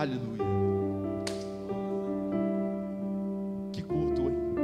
Aleluia. 0.00 0.46
Que 3.70 3.82
culto, 3.82 4.22
hein? 4.22 4.54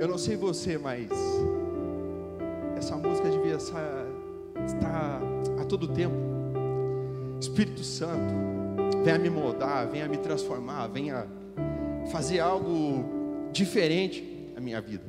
Eu 0.00 0.08
não 0.08 0.18
sei 0.18 0.34
você, 0.34 0.76
mas 0.76 1.08
essa 2.76 2.96
música 2.96 3.30
devia 3.30 3.54
estar 3.54 5.20
a 5.60 5.64
todo 5.64 5.86
tempo. 5.86 6.16
Espírito 7.40 7.84
Santo, 7.84 8.34
venha 9.04 9.16
me 9.16 9.30
moldar, 9.30 9.86
venha 9.86 10.08
me 10.08 10.16
transformar, 10.16 10.88
venha 10.88 11.28
fazer 12.10 12.40
algo 12.40 13.04
diferente 13.52 14.50
na 14.56 14.60
minha 14.60 14.80
vida. 14.80 15.04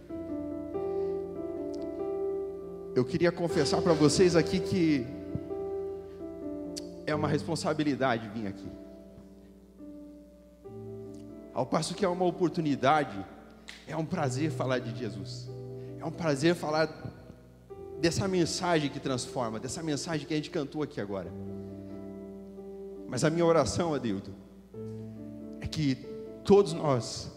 Eu 2.94 3.04
queria 3.04 3.32
confessar 3.32 3.82
para 3.82 3.94
vocês 3.94 4.36
aqui 4.36 4.60
que 4.60 5.23
é 7.14 7.16
uma 7.16 7.28
responsabilidade 7.28 8.28
vir 8.30 8.48
aqui. 8.48 8.70
Ao 11.54 11.66
passo 11.66 11.94
que 11.94 12.04
é 12.04 12.08
uma 12.08 12.26
oportunidade, 12.26 13.24
é 13.88 13.96
um 13.96 14.06
prazer 14.06 14.52
falar 14.52 14.80
de 14.80 14.98
Jesus. 14.98 15.48
É 16.00 16.06
um 16.06 16.12
prazer 16.12 16.56
falar 16.56 16.90
dessa 18.02 18.28
mensagem 18.28 18.90
que 18.90 19.00
transforma, 19.00 19.60
dessa 19.60 19.82
mensagem 19.82 20.28
que 20.28 20.34
a 20.34 20.38
gente 20.38 20.50
cantou 20.50 20.82
aqui 20.82 21.00
agora. 21.00 21.32
Mas 23.08 23.24
a 23.24 23.30
minha 23.30 23.46
oração, 23.46 23.94
Adildo, 23.94 24.34
é 25.62 25.68
que 25.68 25.96
todos 26.44 26.74
nós, 26.74 27.32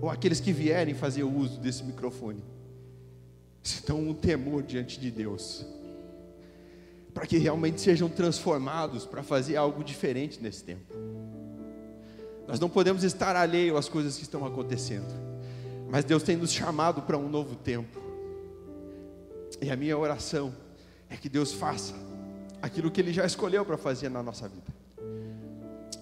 ou 0.00 0.08
aqueles 0.08 0.40
que 0.40 0.52
vierem 0.52 0.94
fazer 0.94 1.22
uso 1.22 1.60
desse 1.60 1.84
microfone, 1.84 2.42
sintam 3.62 4.00
um 4.00 4.14
temor 4.14 4.62
diante 4.62 4.98
de 4.98 5.10
Deus, 5.10 5.66
para 7.14 7.26
que 7.26 7.38
realmente 7.38 7.80
sejam 7.80 8.08
transformados 8.08 9.06
para 9.06 9.22
fazer 9.22 9.56
algo 9.56 9.84
diferente 9.84 10.42
nesse 10.42 10.64
tempo. 10.64 10.92
Nós 12.46 12.60
não 12.60 12.68
podemos 12.68 13.04
estar 13.04 13.36
alheio 13.36 13.76
às 13.76 13.88
coisas 13.88 14.16
que 14.16 14.24
estão 14.24 14.44
acontecendo, 14.44 15.06
mas 15.88 16.04
Deus 16.04 16.22
tem 16.22 16.36
nos 16.36 16.52
chamado 16.52 17.00
para 17.02 17.16
um 17.16 17.28
novo 17.28 17.54
tempo, 17.54 18.02
e 19.62 19.70
a 19.70 19.76
minha 19.76 19.96
oração 19.96 20.52
é 21.08 21.16
que 21.16 21.28
Deus 21.28 21.52
faça 21.52 21.94
aquilo 22.60 22.90
que 22.90 23.00
Ele 23.00 23.12
já 23.12 23.24
escolheu 23.24 23.64
para 23.64 23.78
fazer 23.78 24.08
na 24.08 24.22
nossa 24.22 24.48
vida, 24.48 24.74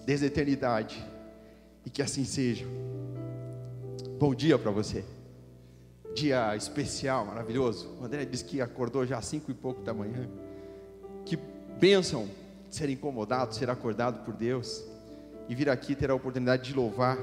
desde 0.05 0.25
a 0.25 0.27
eternidade, 0.27 1.01
e 1.85 1.89
que 1.89 2.01
assim 2.01 2.25
seja. 2.25 2.65
Bom 4.19 4.33
dia 4.33 4.57
para 4.57 4.71
você 4.71 5.05
dia 6.13 6.55
especial, 6.55 7.25
maravilhoso. 7.25 7.89
O 7.99 8.05
André 8.05 8.25
disse 8.25 8.45
que 8.45 8.61
acordou 8.61 9.05
já 9.05 9.17
às 9.17 9.25
cinco 9.25 9.51
e 9.51 9.53
pouco 9.53 9.81
da 9.81 9.93
manhã. 9.93 10.29
Bênção 11.79 12.27
ser 12.69 12.89
incomodado, 12.89 13.53
ser 13.53 13.69
acordado 13.69 14.23
por 14.23 14.33
Deus 14.33 14.83
e 15.47 15.55
vir 15.55 15.69
aqui 15.69 15.95
ter 15.95 16.09
a 16.09 16.15
oportunidade 16.15 16.63
de 16.63 16.73
louvar 16.73 17.17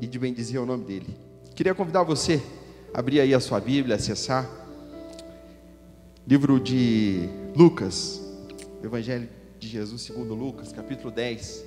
e 0.00 0.06
de 0.06 0.18
bendizer 0.18 0.60
o 0.60 0.66
nome 0.66 0.84
dEle. 0.84 1.16
Queria 1.54 1.74
convidar 1.74 2.02
você 2.02 2.42
a 2.92 2.98
abrir 2.98 3.20
aí 3.20 3.32
a 3.32 3.40
sua 3.40 3.60
Bíblia, 3.60 3.96
acessar 3.96 4.48
livro 6.26 6.58
de 6.58 7.28
Lucas, 7.54 8.20
Evangelho 8.82 9.28
de 9.58 9.68
Jesus 9.68 10.02
segundo 10.02 10.34
Lucas, 10.34 10.72
capítulo 10.72 11.10
10, 11.10 11.64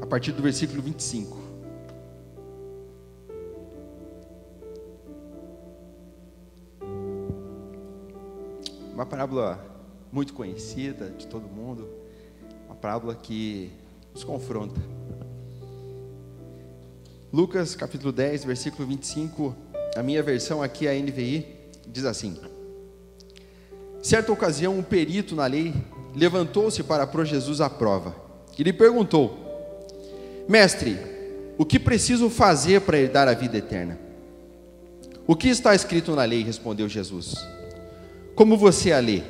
a 0.00 0.06
partir 0.06 0.32
do 0.32 0.42
versículo 0.42 0.80
25. 0.82 1.41
Uma 8.92 9.06
parábola 9.06 9.58
muito 10.12 10.34
conhecida 10.34 11.08
de 11.10 11.26
todo 11.26 11.48
mundo, 11.48 11.88
uma 12.66 12.74
parábola 12.74 13.14
que 13.14 13.72
nos 14.12 14.22
confronta. 14.22 14.78
Lucas 17.32 17.74
capítulo 17.74 18.12
10, 18.12 18.44
versículo 18.44 18.86
25, 18.86 19.56
a 19.96 20.02
minha 20.02 20.22
versão 20.22 20.62
aqui, 20.62 20.86
a 20.86 20.92
NVI, 20.92 21.46
diz 21.88 22.04
assim: 22.04 22.38
Certa 24.02 24.30
ocasião, 24.30 24.78
um 24.78 24.82
perito 24.82 25.34
na 25.34 25.46
lei 25.46 25.72
levantou-se 26.14 26.82
para 26.82 27.06
pôr 27.06 27.24
Jesus 27.24 27.62
à 27.62 27.70
prova 27.70 28.14
e 28.58 28.62
lhe 28.62 28.72
perguntou: 28.74 29.38
Mestre, 30.46 30.98
o 31.56 31.64
que 31.64 31.78
preciso 31.78 32.28
fazer 32.28 32.82
para 32.82 32.98
herdar 32.98 33.26
a 33.26 33.32
vida 33.32 33.56
eterna? 33.56 33.98
O 35.26 35.34
que 35.34 35.48
está 35.48 35.74
escrito 35.74 36.14
na 36.14 36.24
lei? 36.24 36.42
respondeu 36.42 36.86
Jesus. 36.86 37.34
Como 38.34 38.56
você 38.56 38.92
a 38.92 38.98
lê? 38.98 39.22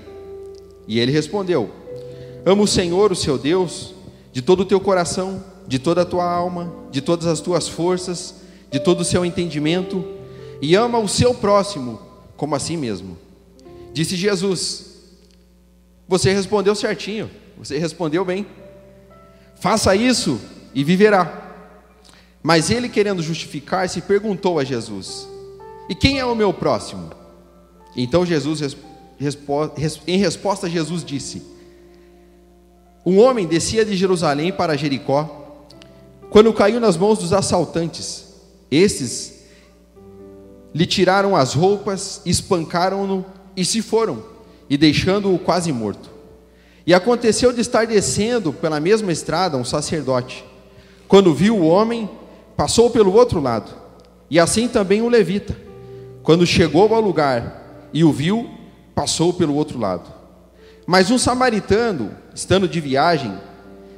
E 0.87 0.99
ele 0.99 1.13
respondeu: 1.13 1.71
Ama 2.45 2.63
o 2.63 2.69
Senhor, 2.69 3.13
o 3.13 3.17
seu 3.17 3.39
Deus, 3.39 3.95
de 4.33 4.43
todo 4.43 4.61
o 4.61 4.65
teu 4.65 4.81
coração, 4.81 5.43
de 5.67 5.79
toda 5.79 6.03
a 6.03 6.07
tua 6.07 6.25
alma, 6.25 6.73
de 6.91 7.01
todas 7.01 7.27
as 7.27 7.41
tuas 7.41 7.69
forças, 7.69 8.35
de 8.71 8.81
todo 8.81 9.01
o 9.01 9.05
seu 9.05 9.25
entendimento, 9.25 10.05
e 10.61 10.75
ama 10.75 10.99
o 10.99 11.09
seu 11.09 11.35
próximo 11.35 12.01
como 12.37 12.55
a 12.55 12.59
si 12.59 12.77
mesmo. 12.77 13.17
Disse 13.93 14.17
Jesus: 14.17 14.97
Você 16.09 16.33
respondeu 16.33 16.75
certinho, 16.75 17.31
você 17.57 17.79
respondeu 17.79 18.25
bem. 18.25 18.47
Faça 19.57 19.95
isso 19.95 20.41
e 20.75 20.83
viverá. 20.83 21.41
Mas 22.43 22.71
ele, 22.71 22.89
querendo 22.89 23.23
justificar-se, 23.23 24.01
perguntou 24.03 24.59
a 24.59 24.65
Jesus: 24.65 25.29
E 25.89 25.95
quem 25.95 26.19
é 26.19 26.25
o 26.25 26.35
meu 26.35 26.53
próximo? 26.53 27.11
Então 27.97 28.25
Jesus 28.25 28.61
respondeu 28.61 28.92
em 30.07 30.17
resposta, 30.17 30.69
Jesus 30.69 31.05
disse: 31.05 31.43
Um 33.05 33.19
homem 33.21 33.47
descia 33.47 33.85
de 33.85 33.97
Jerusalém 33.97 34.53
para 34.53 34.77
Jericó, 34.77 35.67
quando 36.31 36.53
caiu 36.53 36.81
nas 36.81 36.97
mãos 36.97 37.19
dos 37.19 37.33
assaltantes. 37.33 38.31
Estes 38.71 39.43
lhe 40.75 40.87
tiraram 40.87 41.37
as 41.37 41.53
roupas, 41.53 42.23
espancaram-no 42.25 43.25
e 43.55 43.65
se 43.65 43.83
foram, 43.83 44.25
e 44.69 44.77
deixando-o 44.77 45.39
quase 45.39 45.71
morto. 45.71 46.11
E 46.87 46.95
aconteceu 46.95 47.53
de 47.53 47.61
estar 47.61 47.87
descendo 47.87 48.53
pela 48.53 48.81
mesma 48.81 49.13
estrada 49.13 49.57
um 49.57 49.65
sacerdote. 49.65 50.45
Quando 51.07 51.35
viu 51.35 51.57
o 51.57 51.67
homem, 51.67 52.09
passou 52.57 52.91
pelo 52.91 53.13
outro 53.13 53.41
lado, 53.41 53.71
e 54.31 54.41
assim 54.41 54.67
também 54.67 55.03
o 55.03 55.09
levita. 55.09 55.57
Quando 56.23 56.47
chegou 56.47 56.95
ao 56.95 57.01
lugar 57.01 57.91
e 57.93 58.03
o 58.03 58.13
viu, 58.13 58.49
passou 58.95 59.33
pelo 59.33 59.55
outro 59.55 59.79
lado. 59.79 60.11
Mas 60.87 61.11
um 61.11 61.19
samaritano, 61.19 62.11
estando 62.35 62.69
de 62.69 62.81
viagem, 62.81 63.33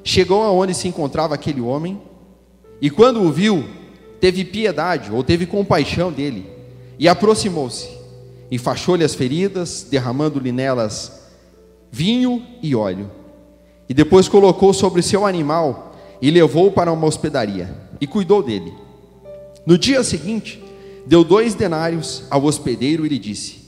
chegou 0.03 0.43
aonde 0.43 0.75
se 0.75 0.87
encontrava 0.87 1.35
aquele 1.35 1.61
homem, 1.61 2.01
e 2.81 2.91
quando 2.91 3.23
o 3.23 3.33
viu, 3.33 3.65
teve 4.21 4.45
piedade 4.45 5.11
ou 5.11 5.23
teve 5.23 5.47
compaixão 5.47 6.13
dele, 6.13 6.51
e 6.99 7.09
aproximou-se, 7.09 7.89
enfaixou-lhe 8.51 9.05
as 9.05 9.15
feridas, 9.15 9.87
derramando-lhe 9.91 10.53
nelas 10.53 11.25
vinho 11.91 12.45
e 12.61 12.75
óleo. 12.75 13.09
E 13.89 13.95
depois 13.95 14.29
colocou 14.29 14.73
sobre 14.75 15.01
seu 15.01 15.25
animal 15.25 15.95
e 16.21 16.31
levou 16.31 16.73
para 16.73 16.91
uma 16.91 17.07
hospedaria 17.07 17.73
e 18.01 18.07
cuidou 18.07 18.43
dele. 18.43 18.75
No 19.65 19.79
dia 19.79 20.03
seguinte, 20.03 20.63
deu 21.07 21.23
dois 21.23 21.55
denários 21.55 22.25
ao 22.31 22.45
hospedeiro 22.45 23.07
e 23.07 23.09
lhe 23.09 23.19
disse: 23.19 23.64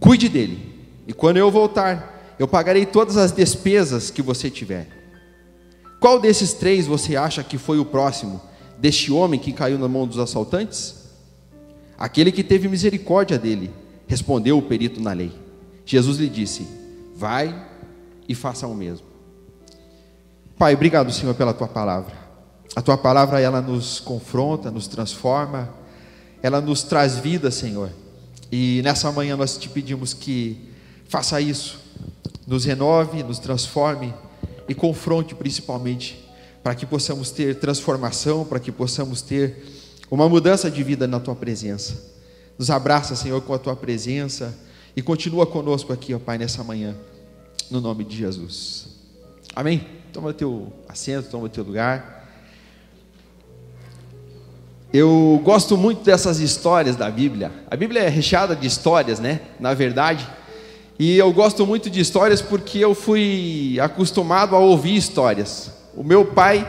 Cuide 0.00 0.28
dele, 0.28 0.74
e 1.06 1.12
quando 1.12 1.36
eu 1.36 1.50
voltar, 1.50 2.34
eu 2.38 2.46
pagarei 2.46 2.84
todas 2.84 3.16
as 3.16 3.32
despesas 3.32 4.10
que 4.10 4.22
você 4.22 4.50
tiver. 4.50 4.88
Qual 6.00 6.20
desses 6.20 6.52
três 6.52 6.86
você 6.86 7.16
acha 7.16 7.42
que 7.42 7.56
foi 7.56 7.78
o 7.78 7.84
próximo 7.84 8.40
deste 8.78 9.10
homem 9.10 9.40
que 9.40 9.52
caiu 9.52 9.78
na 9.78 9.88
mão 9.88 10.06
dos 10.06 10.18
assaltantes? 10.18 11.06
Aquele 11.98 12.30
que 12.30 12.44
teve 12.44 12.68
misericórdia 12.68 13.38
dele, 13.38 13.70
respondeu 14.06 14.58
o 14.58 14.62
perito 14.62 15.00
na 15.00 15.12
lei. 15.12 15.32
Jesus 15.84 16.18
lhe 16.18 16.28
disse: 16.28 16.66
Vai 17.16 17.66
e 18.28 18.34
faça 18.34 18.66
o 18.66 18.74
mesmo. 18.74 19.06
Pai, 20.58 20.74
obrigado, 20.74 21.12
Senhor, 21.12 21.34
pela 21.34 21.54
tua 21.54 21.68
palavra. 21.68 22.14
A 22.74 22.82
tua 22.82 22.98
palavra 22.98 23.40
ela 23.40 23.62
nos 23.62 24.00
confronta, 24.00 24.70
nos 24.70 24.86
transforma, 24.86 25.70
ela 26.42 26.60
nos 26.60 26.82
traz 26.82 27.16
vida, 27.16 27.50
Senhor. 27.50 27.90
E 28.50 28.80
nessa 28.82 29.10
manhã 29.10 29.36
nós 29.36 29.56
te 29.56 29.68
pedimos 29.68 30.14
que 30.14 30.58
faça 31.08 31.40
isso, 31.40 31.80
nos 32.46 32.64
renove, 32.64 33.22
nos 33.22 33.38
transforme 33.38 34.14
e 34.68 34.74
confronte 34.74 35.34
principalmente, 35.34 36.24
para 36.62 36.74
que 36.74 36.86
possamos 36.86 37.30
ter 37.30 37.58
transformação, 37.58 38.44
para 38.44 38.58
que 38.58 38.72
possamos 38.72 39.22
ter 39.22 39.64
uma 40.10 40.28
mudança 40.28 40.70
de 40.70 40.82
vida 40.82 41.06
na 41.06 41.20
tua 41.20 41.34
presença. 41.34 42.14
Nos 42.58 42.70
abraça, 42.70 43.14
Senhor, 43.14 43.40
com 43.42 43.52
a 43.52 43.58
tua 43.58 43.76
presença 43.76 44.56
e 44.96 45.02
continua 45.02 45.46
conosco 45.46 45.92
aqui, 45.92 46.14
ó 46.14 46.18
Pai, 46.18 46.38
nessa 46.38 46.64
manhã, 46.64 46.96
no 47.70 47.80
nome 47.80 48.04
de 48.04 48.16
Jesus. 48.16 48.88
Amém? 49.54 49.86
Toma 50.12 50.32
teu 50.32 50.72
assento, 50.88 51.28
toma 51.30 51.48
teu 51.48 51.62
lugar. 51.62 52.15
Eu 54.92 55.40
gosto 55.44 55.76
muito 55.76 56.04
dessas 56.04 56.38
histórias 56.38 56.94
da 56.94 57.10
Bíblia. 57.10 57.50
A 57.68 57.76
Bíblia 57.76 58.02
é 58.02 58.08
recheada 58.08 58.54
de 58.54 58.66
histórias, 58.66 59.18
né? 59.18 59.40
Na 59.58 59.74
verdade. 59.74 60.26
E 60.98 61.18
eu 61.18 61.32
gosto 61.32 61.66
muito 61.66 61.90
de 61.90 62.00
histórias 62.00 62.40
porque 62.40 62.78
eu 62.78 62.94
fui 62.94 63.78
acostumado 63.80 64.54
a 64.54 64.58
ouvir 64.58 64.96
histórias. 64.96 65.70
O 65.94 66.04
meu 66.04 66.24
pai, 66.24 66.66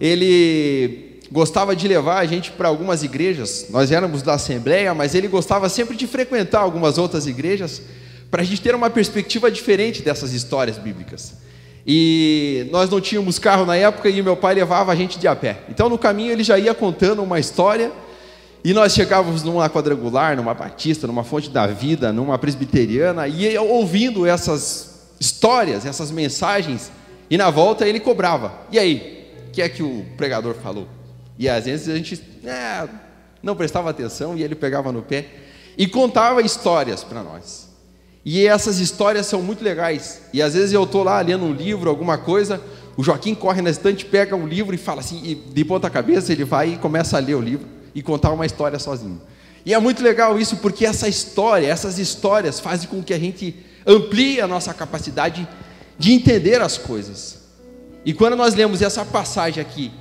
ele 0.00 1.20
gostava 1.30 1.74
de 1.74 1.86
levar 1.86 2.18
a 2.18 2.26
gente 2.26 2.50
para 2.50 2.68
algumas 2.68 3.02
igrejas. 3.02 3.66
Nós 3.70 3.92
éramos 3.92 4.22
da 4.22 4.34
Assembleia, 4.34 4.92
mas 4.92 5.14
ele 5.14 5.28
gostava 5.28 5.68
sempre 5.68 5.96
de 5.96 6.06
frequentar 6.06 6.60
algumas 6.60 6.98
outras 6.98 7.26
igrejas 7.26 7.80
para 8.30 8.42
a 8.42 8.44
gente 8.44 8.60
ter 8.60 8.74
uma 8.74 8.90
perspectiva 8.90 9.50
diferente 9.50 10.02
dessas 10.02 10.32
histórias 10.32 10.78
bíblicas. 10.78 11.45
E 11.86 12.66
nós 12.72 12.90
não 12.90 13.00
tínhamos 13.00 13.38
carro 13.38 13.64
na 13.64 13.76
época 13.76 14.08
e 14.08 14.20
meu 14.20 14.36
pai 14.36 14.54
levava 14.54 14.90
a 14.90 14.96
gente 14.96 15.18
de 15.18 15.28
a 15.28 15.36
pé. 15.36 15.60
Então 15.68 15.88
no 15.88 15.96
caminho 15.96 16.32
ele 16.32 16.42
já 16.42 16.58
ia 16.58 16.74
contando 16.74 17.22
uma 17.22 17.38
história 17.38 17.92
e 18.64 18.74
nós 18.74 18.92
chegávamos 18.92 19.44
numa 19.44 19.70
quadrangular, 19.70 20.36
numa 20.36 20.52
batista, 20.52 21.06
numa 21.06 21.22
fonte 21.22 21.48
da 21.48 21.68
vida, 21.68 22.12
numa 22.12 22.36
presbiteriana, 22.36 23.28
e 23.28 23.56
ouvindo 23.56 24.26
essas 24.26 25.12
histórias, 25.20 25.86
essas 25.86 26.10
mensagens, 26.10 26.90
e 27.30 27.38
na 27.38 27.48
volta 27.48 27.86
ele 27.86 28.00
cobrava. 28.00 28.52
E 28.72 28.76
aí, 28.76 29.30
o 29.46 29.50
que 29.52 29.62
é 29.62 29.68
que 29.68 29.84
o 29.84 30.04
pregador 30.16 30.56
falou? 30.56 30.88
E 31.38 31.48
às 31.48 31.66
vezes 31.66 31.88
a 31.88 31.96
gente 31.96 32.20
é, 32.44 32.88
não 33.40 33.54
prestava 33.54 33.88
atenção 33.88 34.36
e 34.36 34.42
ele 34.42 34.56
pegava 34.56 34.90
no 34.90 35.02
pé 35.02 35.26
e 35.78 35.86
contava 35.86 36.42
histórias 36.42 37.04
para 37.04 37.22
nós. 37.22 37.65
E 38.28 38.44
essas 38.44 38.80
histórias 38.80 39.26
são 39.26 39.40
muito 39.40 39.62
legais. 39.62 40.22
E 40.32 40.42
às 40.42 40.54
vezes 40.54 40.72
eu 40.72 40.82
estou 40.82 41.04
lá 41.04 41.20
lendo 41.20 41.44
um 41.44 41.52
livro, 41.52 41.88
alguma 41.88 42.18
coisa, 42.18 42.60
o 42.96 43.04
Joaquim 43.04 43.36
corre 43.36 43.62
na 43.62 43.70
estante, 43.70 44.04
pega 44.04 44.34
um 44.34 44.48
livro 44.48 44.74
e 44.74 44.78
fala 44.78 44.98
assim, 44.98 45.22
e 45.24 45.36
de 45.36 45.64
ponta 45.64 45.88
cabeça 45.88 46.32
ele 46.32 46.44
vai 46.44 46.72
e 46.72 46.76
começa 46.76 47.16
a 47.16 47.20
ler 47.20 47.36
o 47.36 47.40
livro 47.40 47.64
e 47.94 48.02
contar 48.02 48.32
uma 48.32 48.44
história 48.44 48.80
sozinho. 48.80 49.22
E 49.64 49.72
é 49.72 49.78
muito 49.78 50.02
legal 50.02 50.36
isso, 50.40 50.56
porque 50.56 50.84
essa 50.84 51.08
história, 51.08 51.68
essas 51.68 52.00
histórias 52.00 52.58
fazem 52.58 52.88
com 52.88 53.00
que 53.00 53.14
a 53.14 53.18
gente 53.18 53.54
amplie 53.86 54.40
a 54.40 54.48
nossa 54.48 54.74
capacidade 54.74 55.46
de 55.96 56.12
entender 56.12 56.60
as 56.60 56.76
coisas. 56.76 57.38
E 58.04 58.12
quando 58.12 58.34
nós 58.34 58.56
lemos 58.56 58.82
essa 58.82 59.04
passagem 59.04 59.60
aqui, 59.60 59.92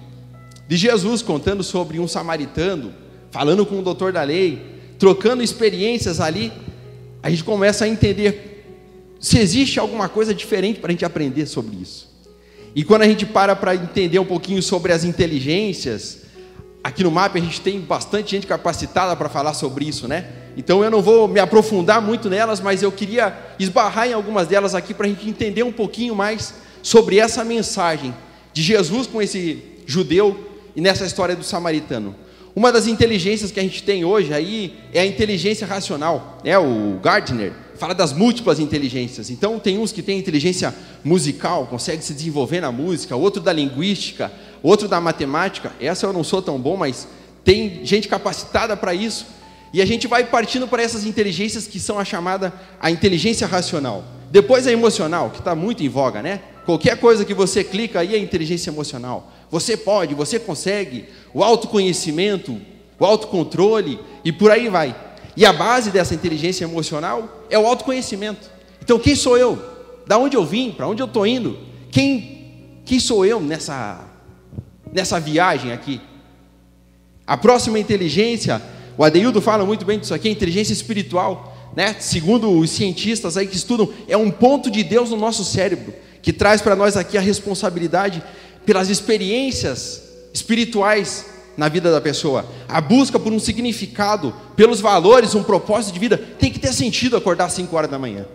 de 0.67 0.77
Jesus 0.77 1.21
contando 1.21 1.63
sobre 1.63 1.99
um 1.99 2.07
samaritano, 2.07 2.91
falando 3.29 3.67
com 3.67 3.77
o 3.77 3.83
doutor 3.83 4.11
da 4.11 4.23
lei, 4.23 4.81
trocando 4.97 5.43
experiências 5.43 6.19
ali, 6.19 6.51
a 7.25 7.29
gente 7.31 7.43
começa 7.43 7.85
a 7.85 7.87
entender 7.87 8.63
se 9.19 9.39
existe 9.39 9.79
alguma 9.79 10.07
coisa 10.07 10.31
diferente 10.31 10.79
para 10.79 10.89
a 10.89 10.91
gente 10.91 11.03
aprender 11.03 11.47
sobre 11.47 11.75
isso. 11.75 12.07
E 12.75 12.83
quando 12.83 13.01
a 13.01 13.07
gente 13.07 13.25
para 13.25 13.55
para 13.55 13.73
entender 13.73 14.19
um 14.19 14.25
pouquinho 14.25 14.61
sobre 14.61 14.93
as 14.93 15.03
inteligências, 15.03 16.19
aqui 16.83 17.03
no 17.03 17.09
MAP 17.09 17.37
a 17.37 17.41
gente 17.41 17.61
tem 17.61 17.81
bastante 17.81 18.29
gente 18.29 18.45
capacitada 18.45 19.15
para 19.15 19.27
falar 19.27 19.55
sobre 19.55 19.85
isso, 19.85 20.07
né? 20.07 20.27
Então 20.55 20.83
eu 20.83 20.91
não 20.91 21.01
vou 21.01 21.27
me 21.27 21.39
aprofundar 21.39 21.99
muito 21.99 22.29
nelas, 22.29 22.59
mas 22.59 22.83
eu 22.83 22.91
queria 22.91 23.35
esbarrar 23.57 24.07
em 24.07 24.13
algumas 24.13 24.47
delas 24.47 24.75
aqui 24.75 24.93
para 24.93 25.07
a 25.07 25.09
gente 25.09 25.27
entender 25.27 25.63
um 25.63 25.71
pouquinho 25.71 26.13
mais 26.13 26.53
sobre 26.83 27.17
essa 27.17 27.43
mensagem 27.43 28.13
de 28.53 28.61
Jesus 28.61 29.07
com 29.07 29.19
esse 29.19 29.63
judeu 29.87 30.47
e 30.75 30.79
nessa 30.79 31.03
história 31.03 31.35
do 31.35 31.43
samaritano. 31.43 32.13
Uma 32.55 32.71
das 32.71 32.87
inteligências 32.87 33.51
que 33.51 33.59
a 33.59 33.63
gente 33.63 33.83
tem 33.83 34.05
hoje 34.05 34.33
aí 34.33 34.77
é 34.93 35.01
a 35.01 35.05
inteligência 35.05 35.67
racional, 35.67 36.39
né? 36.41 36.57
O 36.57 36.97
Gardner 37.03 37.51
fala 37.77 37.93
das 37.93 38.13
múltiplas 38.13 38.59
inteligências. 38.59 39.29
Então 39.29 39.59
tem 39.59 39.77
uns 39.77 39.91
que 39.91 40.01
têm 40.01 40.17
inteligência 40.17 40.73
musical, 41.03 41.67
consegue 41.67 42.01
se 42.01 42.13
desenvolver 42.13 42.61
na 42.61 42.71
música, 42.71 43.13
outro 43.13 43.41
da 43.41 43.51
linguística, 43.51 44.31
outro 44.63 44.87
da 44.87 45.01
matemática. 45.01 45.73
Essa 45.81 46.05
eu 46.05 46.13
não 46.13 46.23
sou 46.23 46.41
tão 46.41 46.57
bom, 46.57 46.77
mas 46.77 47.09
tem 47.43 47.81
gente 47.83 48.07
capacitada 48.07 48.77
para 48.77 48.93
isso. 48.93 49.25
E 49.73 49.81
a 49.81 49.85
gente 49.85 50.07
vai 50.07 50.23
partindo 50.23 50.65
para 50.65 50.81
essas 50.81 51.05
inteligências 51.05 51.67
que 51.67 51.77
são 51.77 51.99
a 51.99 52.05
chamada 52.05 52.53
a 52.79 52.89
inteligência 52.89 53.45
racional. 53.45 54.05
Depois 54.31 54.65
a 54.65 54.71
emocional, 54.71 55.29
que 55.29 55.39
está 55.39 55.53
muito 55.53 55.83
em 55.83 55.89
voga, 55.89 56.21
né? 56.21 56.39
Qualquer 56.65 56.97
coisa 56.97 57.25
que 57.25 57.33
você 57.33 57.63
clica 57.63 57.99
aí 57.99 58.15
é 58.15 58.17
inteligência 58.17 58.69
emocional. 58.69 59.31
Você 59.51 59.77
pode, 59.77 60.15
você 60.15 60.39
consegue, 60.39 61.05
o 61.35 61.43
autoconhecimento, 61.43 62.57
o 62.97 63.05
autocontrole 63.05 63.99
e 64.23 64.31
por 64.31 64.49
aí 64.49 64.69
vai. 64.69 64.95
E 65.35 65.45
a 65.45 65.51
base 65.51 65.91
dessa 65.91 66.15
inteligência 66.15 66.63
emocional 66.63 67.45
é 67.49 67.59
o 67.59 67.67
autoconhecimento. 67.67 68.49
Então, 68.81 68.97
quem 68.97 69.17
sou 69.17 69.37
eu? 69.37 69.61
Da 70.07 70.17
onde 70.17 70.37
eu 70.37 70.45
vim? 70.45 70.71
Para 70.71 70.87
onde 70.87 71.01
eu 71.01 71.07
estou 71.07 71.27
indo? 71.27 71.57
Quem, 71.91 72.79
quem 72.85 73.01
sou 73.01 73.25
eu 73.25 73.41
nessa 73.41 74.15
nessa 74.93 75.19
viagem 75.19 75.73
aqui. 75.73 75.99
A 77.27 77.35
próxima 77.35 77.77
inteligência, 77.77 78.61
o 78.97 79.03
Adeildo 79.03 79.41
fala 79.41 79.65
muito 79.65 79.83
bem 79.83 79.99
disso 79.99 80.13
aqui, 80.13 80.29
a 80.29 80.31
inteligência 80.31 80.71
espiritual, 80.71 81.53
né? 81.75 81.97
Segundo 81.99 82.49
os 82.49 82.69
cientistas 82.69 83.35
aí 83.35 83.45
que 83.45 83.57
estudam, 83.57 83.91
é 84.07 84.15
um 84.15 84.31
ponto 84.31 84.71
de 84.71 84.85
Deus 84.85 85.09
no 85.09 85.17
nosso 85.17 85.43
cérebro, 85.43 85.93
que 86.21 86.31
traz 86.31 86.61
para 86.61 86.77
nós 86.77 86.95
aqui 86.95 87.17
a 87.17 87.21
responsabilidade 87.21 88.23
pelas 88.65 88.87
experiências 88.89 90.04
espirituais 90.35 91.25
na 91.55 91.69
vida 91.69 91.89
da 91.89 92.01
pessoa. 92.01 92.45
A 92.67 92.81
busca 92.81 93.17
por 93.17 93.31
um 93.31 93.39
significado, 93.39 94.35
pelos 94.55 94.81
valores, 94.81 95.33
um 95.33 95.41
propósito 95.41 95.93
de 95.93 95.99
vida, 95.99 96.17
tem 96.17 96.51
que 96.51 96.59
ter 96.59 96.73
sentido 96.73 97.15
acordar 97.15 97.45
às 97.45 97.53
5 97.53 97.73
horas 97.75 97.89
da 97.89 97.97
manhã. 97.97 98.25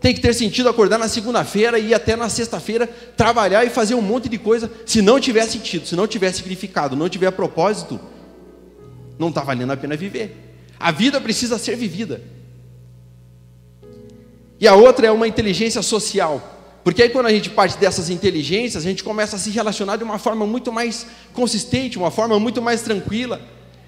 Tem 0.00 0.12
que 0.12 0.20
ter 0.20 0.34
sentido 0.34 0.68
acordar 0.68 0.98
na 0.98 1.08
segunda-feira 1.08 1.78
e 1.78 1.90
ir 1.90 1.94
até 1.94 2.16
na 2.16 2.28
sexta-feira 2.28 2.86
trabalhar 3.16 3.64
e 3.64 3.70
fazer 3.70 3.94
um 3.94 4.02
monte 4.02 4.28
de 4.28 4.36
coisa. 4.36 4.70
Se 4.84 5.00
não 5.00 5.18
tiver 5.20 5.46
sentido, 5.46 5.86
se 5.86 5.94
não 5.94 6.06
tiver 6.06 6.32
significado, 6.32 6.96
não 6.96 7.08
tiver 7.08 7.30
propósito, 7.30 7.98
não 9.16 9.28
está 9.28 9.42
valendo 9.42 9.72
a 9.72 9.76
pena 9.76 9.96
viver. 9.96 10.56
A 10.78 10.90
vida 10.90 11.20
precisa 11.20 11.56
ser 11.56 11.76
vivida. 11.76 12.20
E 14.60 14.66
a 14.66 14.74
outra 14.74 15.06
é 15.06 15.10
uma 15.10 15.28
inteligência 15.28 15.80
social. 15.80 16.63
Porque 16.84 17.02
aí 17.02 17.08
quando 17.08 17.26
a 17.26 17.32
gente 17.32 17.48
parte 17.48 17.78
dessas 17.78 18.10
inteligências, 18.10 18.84
a 18.84 18.88
gente 18.88 19.02
começa 19.02 19.36
a 19.36 19.38
se 19.38 19.48
relacionar 19.48 19.96
de 19.96 20.04
uma 20.04 20.18
forma 20.18 20.46
muito 20.46 20.70
mais 20.70 21.06
consistente, 21.32 21.96
uma 21.96 22.10
forma 22.10 22.38
muito 22.38 22.60
mais 22.60 22.82
tranquila. 22.82 23.40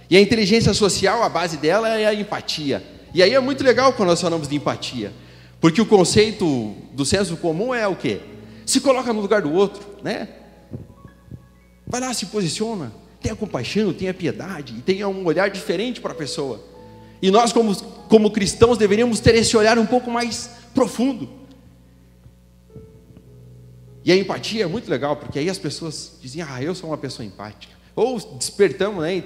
E 0.08 0.16
a 0.16 0.20
inteligência 0.20 0.72
social, 0.72 1.22
a 1.22 1.28
base 1.28 1.58
dela 1.58 1.90
é 1.90 2.06
a 2.06 2.14
empatia. 2.14 2.82
E 3.12 3.22
aí 3.22 3.34
é 3.34 3.40
muito 3.40 3.62
legal 3.62 3.92
quando 3.92 4.08
nós 4.08 4.20
falamos 4.20 4.48
de 4.48 4.56
empatia. 4.56 5.12
Porque 5.60 5.80
o 5.80 5.86
conceito 5.86 6.74
do 6.92 7.04
senso 7.04 7.36
comum 7.36 7.74
é 7.74 7.86
o 7.86 7.94
quê? 7.94 8.20
Se 8.64 8.80
coloca 8.80 9.12
no 9.12 9.20
lugar 9.20 9.42
do 9.42 9.52
outro, 9.52 9.82
né? 10.02 10.28
Vai 11.86 12.00
lá, 12.00 12.14
se 12.14 12.26
posiciona, 12.26 12.92
tenha 13.20 13.36
compaixão, 13.36 13.92
tenha 13.92 14.14
piedade, 14.14 14.72
tenha 14.86 15.06
um 15.06 15.24
olhar 15.24 15.50
diferente 15.50 16.00
para 16.00 16.12
a 16.12 16.14
pessoa. 16.16 16.60
E 17.20 17.30
nós, 17.30 17.52
como, 17.52 17.74
como 18.08 18.30
cristãos, 18.30 18.78
deveríamos 18.78 19.20
ter 19.20 19.34
esse 19.34 19.56
olhar 19.56 19.78
um 19.78 19.86
pouco 19.86 20.10
mais 20.10 20.50
profundo. 20.74 21.45
E 24.06 24.12
a 24.12 24.16
empatia 24.16 24.62
é 24.62 24.66
muito 24.68 24.88
legal, 24.88 25.16
porque 25.16 25.36
aí 25.36 25.50
as 25.50 25.58
pessoas 25.58 26.12
dizem, 26.22 26.40
ah, 26.40 26.62
eu 26.62 26.76
sou 26.76 26.90
uma 26.90 26.96
pessoa 26.96 27.26
empática. 27.26 27.74
Ou 27.96 28.20
despertamos, 28.38 29.02
né? 29.02 29.24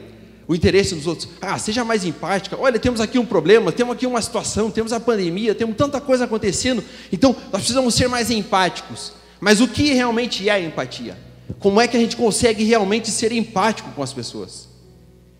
o 0.48 0.54
interesse 0.54 0.94
dos 0.94 1.06
outros. 1.06 1.28
Ah, 1.40 1.58
seja 1.58 1.84
mais 1.84 2.04
empática. 2.04 2.56
Olha, 2.58 2.78
temos 2.78 2.98
aqui 2.98 3.18
um 3.18 3.26
problema, 3.26 3.70
temos 3.70 3.94
aqui 3.94 4.06
uma 4.06 4.20
situação, 4.22 4.70
temos 4.70 4.92
a 4.92 4.98
pandemia, 4.98 5.54
temos 5.54 5.76
tanta 5.76 6.00
coisa 6.00 6.24
acontecendo. 6.24 6.82
Então, 7.12 7.36
nós 7.52 7.60
precisamos 7.60 7.94
ser 7.94 8.08
mais 8.08 8.30
empáticos. 8.30 9.12
Mas 9.38 9.60
o 9.60 9.68
que 9.68 9.92
realmente 9.92 10.48
é 10.48 10.52
a 10.52 10.60
empatia? 10.60 11.16
Como 11.58 11.78
é 11.78 11.86
que 11.86 11.96
a 11.96 12.00
gente 12.00 12.16
consegue 12.16 12.64
realmente 12.64 13.10
ser 13.10 13.32
empático 13.32 13.92
com 13.92 14.02
as 14.02 14.14
pessoas? 14.14 14.66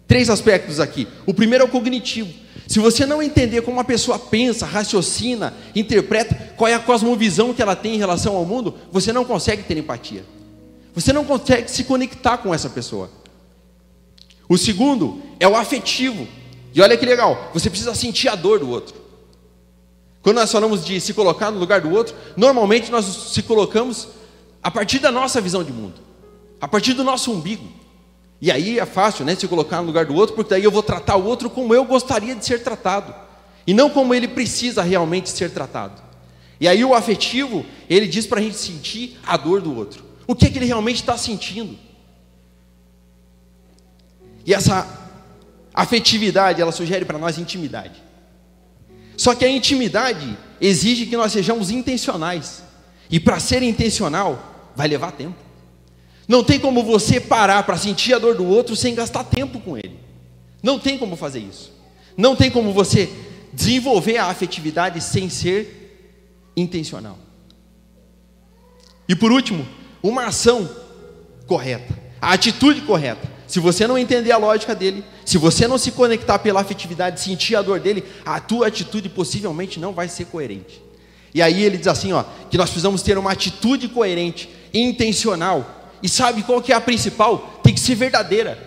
Três 0.07 0.29
aspectos 0.29 0.79
aqui. 0.79 1.09
O 1.25 1.33
primeiro 1.33 1.65
é 1.65 1.67
o 1.67 1.71
cognitivo. 1.71 2.33
Se 2.71 2.79
você 2.79 3.05
não 3.05 3.21
entender 3.21 3.63
como 3.63 3.79
uma 3.79 3.85
pessoa 3.85 4.17
pensa, 4.17 4.65
raciocina, 4.65 5.53
interpreta, 5.75 6.53
qual 6.57 6.69
é 6.69 6.75
a 6.75 6.79
cosmovisão 6.79 7.53
que 7.53 7.61
ela 7.61 7.75
tem 7.75 7.97
em 7.97 7.99
relação 7.99 8.37
ao 8.37 8.45
mundo, 8.45 8.77
você 8.93 9.13
não 9.13 9.25
consegue 9.25 9.65
ter 9.65 9.77
empatia. 9.77 10.25
Você 10.95 11.13
não 11.13 11.25
consegue 11.25 11.69
se 11.69 11.83
conectar 11.83 12.39
com 12.39 12.55
essa 12.55 12.71
pessoa. 12.71 13.11
O 14.49 14.57
segundo 14.57 15.21
é 15.41 15.49
o 15.49 15.57
afetivo. 15.57 16.29
E 16.73 16.81
olha 16.81 16.97
que 16.97 17.05
legal, 17.05 17.51
você 17.53 17.69
precisa 17.69 17.93
sentir 17.93 18.29
a 18.29 18.37
dor 18.37 18.61
do 18.61 18.71
outro. 18.71 18.95
Quando 20.23 20.37
nós 20.37 20.53
falamos 20.53 20.85
de 20.85 21.01
se 21.01 21.13
colocar 21.13 21.51
no 21.51 21.59
lugar 21.59 21.81
do 21.81 21.91
outro, 21.91 22.15
normalmente 22.37 22.89
nós 22.89 23.05
se 23.05 23.43
colocamos 23.43 24.07
a 24.63 24.71
partir 24.71 25.01
da 25.01 25.11
nossa 25.11 25.41
visão 25.41 25.65
de 25.65 25.73
mundo, 25.73 26.01
a 26.61 26.69
partir 26.69 26.93
do 26.93 27.03
nosso 27.03 27.33
umbigo. 27.33 27.69
E 28.41 28.51
aí 28.51 28.79
é 28.79 28.87
fácil, 28.87 29.25
né, 29.25 29.35
se 29.35 29.47
colocar 29.47 29.81
no 29.81 29.87
lugar 29.87 30.07
do 30.07 30.15
outro, 30.15 30.35
porque 30.35 30.51
daí 30.51 30.65
eu 30.65 30.71
vou 30.71 30.83
tratar 30.83 31.17
o 31.17 31.25
outro 31.27 31.51
como 31.51 31.75
eu 31.75 31.85
gostaria 31.85 32.35
de 32.35 32.45
ser 32.45 32.63
tratado, 32.63 33.15
e 33.67 33.75
não 33.75 33.91
como 33.91 34.15
ele 34.15 34.27
precisa 34.27 34.83
realmente 34.83 35.29
ser 35.29 35.51
tratado. 35.51 36.01
E 36.59 36.67
aí 36.67 36.85
o 36.85 36.95
afetivo, 36.95 37.65
ele 37.89 38.07
diz 38.07 38.27
para 38.27 38.41
a 38.41 38.43
gente 38.43 38.57
sentir 38.57 39.19
a 39.27 39.37
dor 39.37 39.61
do 39.61 39.77
outro. 39.77 40.05
O 40.27 40.35
que, 40.35 40.47
é 40.47 40.51
que 40.51 40.59
ele 40.59 40.67
realmente 40.67 40.97
está 40.97 41.17
sentindo? 41.17 41.77
E 44.45 44.55
essa 44.55 44.87
afetividade, 45.75 46.61
ela 46.61 46.73
sugere 46.73 47.05
para 47.05 47.19
nós 47.19 47.39
intimidade. 47.39 48.03
Só 49.17 49.35
que 49.35 49.45
a 49.45 49.51
intimidade 49.51 50.37
exige 50.61 51.07
que 51.07 51.17
nós 51.17 51.33
sejamos 51.33 51.71
intencionais. 51.71 52.63
E 53.11 53.21
para 53.21 53.39
ser 53.39 53.63
intencional, 53.63 54.73
vai 54.75 54.89
levar 54.89 55.13
tempo. 55.13 55.50
Não 56.31 56.45
tem 56.45 56.61
como 56.61 56.85
você 56.85 57.19
parar 57.19 57.65
para 57.65 57.77
sentir 57.77 58.15
a 58.15 58.19
dor 58.21 58.37
do 58.37 58.47
outro 58.47 58.77
sem 58.77 58.95
gastar 58.95 59.25
tempo 59.25 59.59
com 59.59 59.77
ele. 59.77 59.99
Não 60.63 60.79
tem 60.79 60.97
como 60.97 61.17
fazer 61.17 61.41
isso. 61.41 61.73
Não 62.17 62.37
tem 62.37 62.49
como 62.49 62.73
você 62.73 63.11
desenvolver 63.53 64.17
a 64.17 64.27
afetividade 64.27 65.01
sem 65.01 65.29
ser 65.29 66.53
intencional. 66.57 67.19
E 69.09 69.17
por 69.17 69.33
último, 69.33 69.67
uma 70.01 70.27
ação 70.27 70.71
correta, 71.49 71.99
a 72.23 72.33
atitude 72.33 72.83
correta. 72.83 73.29
Se 73.49 73.59
você 73.59 73.89
não 73.89 73.99
entender 73.99 74.31
a 74.31 74.39
lógica 74.39 74.73
dele, 74.73 75.03
se 75.27 75.37
você 75.37 75.67
não 75.67 75.79
se 75.79 75.91
conectar 75.91 76.39
pela 76.39 76.61
afetividade, 76.61 77.21
sentir 77.21 77.57
a 77.57 77.63
dor 77.63 77.81
dele, 77.81 78.05
a 78.25 78.39
tua 78.39 78.69
atitude 78.69 79.09
possivelmente 79.09 79.81
não 79.81 79.93
vai 79.93 80.07
ser 80.07 80.27
coerente. 80.27 80.81
E 81.35 81.43
aí 81.43 81.65
ele 81.65 81.77
diz 81.77 81.89
assim, 81.89 82.13
ó, 82.13 82.23
que 82.49 82.57
nós 82.57 82.71
precisamos 82.71 83.03
ter 83.03 83.19
uma 83.19 83.33
atitude 83.33 83.89
coerente, 83.89 84.49
intencional. 84.73 85.80
E 86.03 86.09
sabe 86.09 86.43
qual 86.43 86.63
que 86.63 86.73
é 86.73 86.75
a 86.77 86.81
principal? 86.81 87.61
Tem 87.63 87.75
que 87.75 87.81
ser 87.81 87.95
verdadeira. 87.95 88.59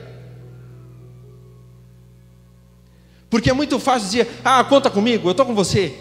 Porque 3.30 3.50
é 3.50 3.54
muito 3.54 3.80
fácil 3.80 4.08
dizer: 4.08 4.30
"Ah, 4.44 4.64
conta 4.64 4.90
comigo, 4.90 5.28
eu 5.28 5.32
estou 5.32 5.46
com 5.46 5.56
você". 5.56 5.98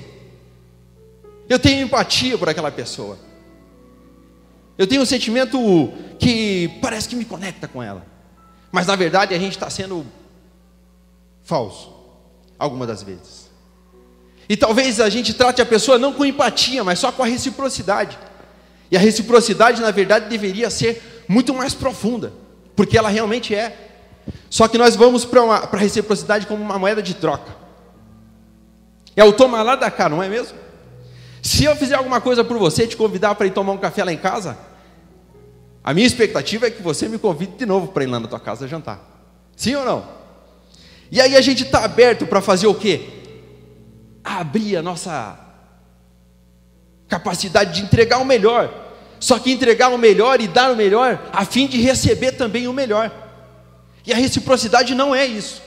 Eu 1.49 1.59
tenho 1.59 1.85
empatia 1.87 2.37
por 2.39 2.49
aquela 2.49 2.71
pessoa. 2.71 3.19
Eu 4.77 4.87
tenho 4.87 5.03
um 5.03 5.07
sentimento 5.07 5.59
que 6.19 6.79
parece 6.81 7.09
que 7.09 7.17
me 7.17 7.25
conecta 7.25 7.69
com 7.69 7.83
ela. 7.83 8.07
Mas 8.71 8.87
na 8.87 8.97
verdade 8.97 9.35
a 9.35 9.39
gente 9.39 9.53
está 9.53 9.69
sendo 9.69 10.07
falso, 11.43 11.93
algumas 12.59 12.89
das 12.89 13.03
vezes. 13.03 13.51
E 14.49 14.57
talvez 14.57 15.01
a 15.01 15.09
gente 15.09 15.35
trate 15.35 15.61
a 15.63 15.67
pessoa 15.67 15.99
não 15.99 16.13
com 16.13 16.25
empatia, 16.25 16.83
mas 16.83 16.99
só 16.99 17.13
com 17.13 17.23
a 17.23 17.27
reciprocidade. 17.27 18.19
E 18.91 18.97
a 18.97 19.01
reciprocidade, 19.01 19.81
na 19.81 19.91
verdade, 19.91 20.29
deveria 20.29 20.69
ser 20.69 21.12
muito 21.33 21.55
mais 21.55 21.75
profunda, 21.75 22.33
porque 22.77 22.97
ela 22.99 23.09
realmente 23.09 23.55
é. 23.55 23.91
Só 24.51 24.69
que 24.69 24.77
nós 24.77 24.95
vamos 24.95 25.25
para 25.25 25.43
a 25.43 25.77
reciprocidade 25.77 26.47
como 26.47 26.63
uma 26.63 26.79
moeda 26.79 27.03
de 27.03 27.15
troca. 27.15 27.57
É 29.17 29.25
o 29.25 29.33
tomar 29.33 29.63
lá 29.63 29.75
da 29.75 29.91
cá, 29.91 30.09
não 30.09 30.23
é 30.23 30.29
mesmo? 30.29 30.59
Se 31.43 31.65
eu 31.65 31.75
fizer 31.75 31.95
alguma 31.95 32.21
coisa 32.21 32.45
por 32.45 32.59
você, 32.59 32.87
te 32.87 32.97
convidar 32.97 33.35
para 33.35 33.47
ir 33.47 33.51
tomar 33.51 33.73
um 33.73 33.79
café 33.79 34.05
lá 34.05 34.13
em 34.13 34.19
casa, 34.19 34.57
a 35.83 35.93
minha 35.93 36.07
expectativa 36.07 36.67
é 36.67 36.71
que 36.71 36.83
você 36.83 37.09
me 37.09 37.19
convide 37.19 37.53
de 37.57 37.67
novo 37.67 37.89
para 37.89 38.05
ir 38.05 38.07
lá 38.07 38.21
na 38.21 38.29
tua 38.29 38.39
casa 38.39 38.69
jantar. 38.69 39.01
Sim 39.57 39.75
ou 39.75 39.85
não? 39.85 40.07
E 41.11 41.21
aí 41.21 41.35
a 41.35 41.41
gente 41.41 41.65
está 41.65 41.85
aberto 41.85 42.27
para 42.27 42.41
fazer 42.41 42.67
o 42.67 42.75
quê? 42.75 43.09
Abrir 44.23 44.77
a 44.77 44.83
nossa 44.83 45.39
capacidade 47.09 47.75
de 47.75 47.83
entregar 47.83 48.19
o 48.19 48.25
melhor. 48.25 48.82
Só 49.23 49.39
que 49.39 49.53
entregar 49.53 49.89
o 49.91 49.97
melhor 49.97 50.41
e 50.41 50.49
dar 50.49 50.73
o 50.73 50.77
melhor, 50.77 51.31
a 51.33 51.45
fim 51.45 51.69
de 51.69 51.81
receber 51.81 52.33
também 52.33 52.67
o 52.67 52.73
melhor. 52.73 53.09
E 54.05 54.13
a 54.13 54.17
reciprocidade 54.17 54.97
não 54.97 55.15
é 55.15 55.25
isso. 55.25 55.63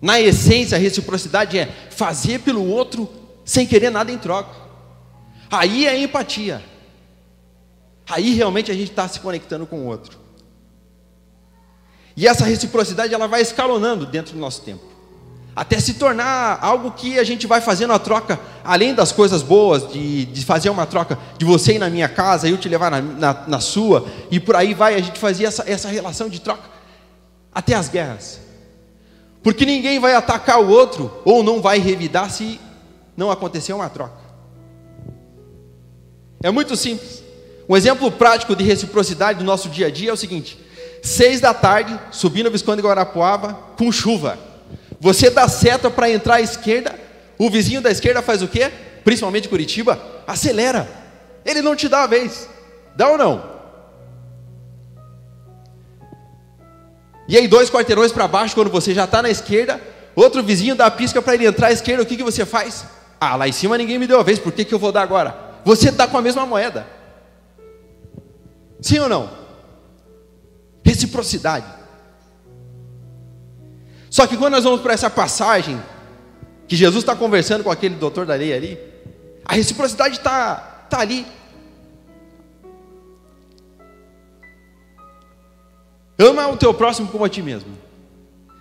Na 0.00 0.18
essência, 0.18 0.78
a 0.78 0.80
reciprocidade 0.80 1.58
é 1.58 1.66
fazer 1.90 2.40
pelo 2.40 2.66
outro 2.66 3.06
sem 3.44 3.66
querer 3.66 3.90
nada 3.90 4.10
em 4.10 4.16
troca. 4.16 4.56
Aí 5.50 5.86
é 5.86 5.98
empatia. 5.98 6.64
Aí 8.08 8.32
realmente 8.32 8.70
a 8.70 8.74
gente 8.74 8.88
está 8.88 9.06
se 9.06 9.20
conectando 9.20 9.66
com 9.66 9.80
o 9.80 9.86
outro. 9.86 10.18
E 12.16 12.26
essa 12.26 12.46
reciprocidade 12.46 13.12
ela 13.12 13.28
vai 13.28 13.42
escalonando 13.42 14.06
dentro 14.06 14.32
do 14.32 14.40
nosso 14.40 14.62
tempo, 14.62 14.82
até 15.54 15.78
se 15.78 15.94
tornar 15.94 16.58
algo 16.62 16.92
que 16.92 17.18
a 17.18 17.24
gente 17.24 17.46
vai 17.46 17.60
fazendo 17.60 17.92
a 17.92 17.98
troca, 17.98 18.40
além 18.64 18.94
das 18.94 19.12
coisas 19.12 19.42
boas, 19.42 19.92
de, 19.92 20.24
de 20.26 20.44
fazer 20.44 20.70
uma 20.70 20.86
troca 20.86 21.18
de 21.36 21.44
você 21.44 21.74
ir 21.74 21.78
na 21.78 21.90
minha 21.90 22.08
casa, 22.08 22.48
eu 22.48 22.56
te 22.56 22.68
levar 22.68 22.90
na, 22.90 23.00
na, 23.02 23.44
na 23.46 23.60
sua, 23.60 24.06
e 24.30 24.40
por 24.40 24.56
aí 24.56 24.72
vai, 24.72 24.94
a 24.94 25.00
gente 25.00 25.18
fazia 25.18 25.48
essa, 25.48 25.64
essa 25.66 25.88
relação 25.88 26.28
de 26.28 26.40
troca, 26.40 26.64
até 27.54 27.74
as 27.74 27.88
guerras. 27.88 28.40
Porque 29.42 29.66
ninguém 29.66 29.98
vai 29.98 30.14
atacar 30.14 30.60
o 30.60 30.70
outro, 30.70 31.12
ou 31.24 31.42
não 31.42 31.60
vai 31.60 31.78
revidar 31.78 32.30
se 32.30 32.58
não 33.16 33.30
acontecer 33.30 33.72
uma 33.72 33.90
troca. 33.90 34.22
É 36.42 36.50
muito 36.50 36.76
simples. 36.76 37.22
Um 37.68 37.76
exemplo 37.76 38.10
prático 38.10 38.56
de 38.56 38.64
reciprocidade 38.64 39.38
do 39.38 39.44
nosso 39.44 39.68
dia 39.68 39.88
a 39.88 39.90
dia 39.90 40.10
é 40.10 40.12
o 40.12 40.16
seguinte: 40.16 40.58
seis 41.02 41.40
da 41.40 41.52
tarde, 41.52 41.98
subindo 42.10 42.50
Visconde 42.50 42.82
Guarapuava, 42.82 43.54
com 43.76 43.92
chuva. 43.92 44.51
Você 45.02 45.30
dá 45.30 45.48
seta 45.48 45.90
para 45.90 46.08
entrar 46.08 46.36
à 46.36 46.40
esquerda, 46.40 46.94
o 47.36 47.50
vizinho 47.50 47.80
da 47.80 47.90
esquerda 47.90 48.22
faz 48.22 48.40
o 48.40 48.46
quê? 48.46 48.70
Principalmente 49.02 49.48
Curitiba, 49.48 50.00
acelera. 50.28 50.88
Ele 51.44 51.60
não 51.60 51.74
te 51.74 51.88
dá 51.88 52.04
a 52.04 52.06
vez. 52.06 52.48
Dá 52.94 53.08
ou 53.08 53.18
não? 53.18 53.42
E 57.26 57.36
aí, 57.36 57.48
dois 57.48 57.68
quarteirões 57.68 58.12
para 58.12 58.28
baixo, 58.28 58.54
quando 58.54 58.70
você 58.70 58.94
já 58.94 59.02
está 59.02 59.20
na 59.20 59.28
esquerda, 59.28 59.80
outro 60.14 60.40
vizinho 60.40 60.76
dá 60.76 60.86
a 60.86 60.90
pisca 60.90 61.20
para 61.20 61.34
ele 61.34 61.46
entrar 61.46 61.66
à 61.66 61.72
esquerda, 61.72 62.04
o 62.04 62.06
que, 62.06 62.16
que 62.16 62.22
você 62.22 62.46
faz? 62.46 62.84
Ah, 63.20 63.34
lá 63.34 63.48
em 63.48 63.52
cima 63.52 63.76
ninguém 63.76 63.98
me 63.98 64.06
deu 64.06 64.20
a 64.20 64.22
vez, 64.22 64.38
por 64.38 64.52
que, 64.52 64.64
que 64.64 64.72
eu 64.72 64.78
vou 64.78 64.92
dar 64.92 65.02
agora? 65.02 65.34
Você 65.64 65.88
está 65.88 66.06
com 66.06 66.16
a 66.16 66.22
mesma 66.22 66.46
moeda. 66.46 66.86
Sim 68.80 69.00
ou 69.00 69.08
não? 69.08 69.28
Reciprocidade. 70.84 71.81
Só 74.12 74.26
que 74.26 74.36
quando 74.36 74.52
nós 74.52 74.64
vamos 74.64 74.82
para 74.82 74.92
essa 74.92 75.08
passagem, 75.08 75.82
que 76.68 76.76
Jesus 76.76 77.02
está 77.02 77.16
conversando 77.16 77.64
com 77.64 77.70
aquele 77.70 77.94
doutor 77.94 78.26
da 78.26 78.34
lei 78.34 78.52
ali, 78.52 78.78
a 79.42 79.54
reciprocidade 79.54 80.18
está 80.18 80.54
tá 80.90 81.00
ali. 81.00 81.26
Ama 86.18 86.46
o 86.48 86.58
teu 86.58 86.74
próximo 86.74 87.08
como 87.08 87.24
a 87.24 87.28
ti 87.30 87.40
mesmo. 87.40 87.70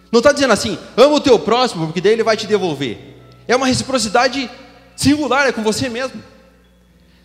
Não 0.09 0.19
está 0.19 0.31
dizendo 0.31 0.53
assim, 0.53 0.79
ama 0.95 1.15
o 1.15 1.19
teu 1.19 1.37
próximo, 1.37 1.85
porque 1.87 1.99
daí 1.99 2.13
ele 2.13 2.23
vai 2.23 2.37
te 2.37 2.47
devolver. 2.47 3.17
É 3.45 3.53
uma 3.53 3.67
reciprocidade 3.67 4.49
singular, 4.95 5.49
é 5.49 5.51
com 5.51 5.63
você 5.63 5.89
mesmo. 5.89 6.23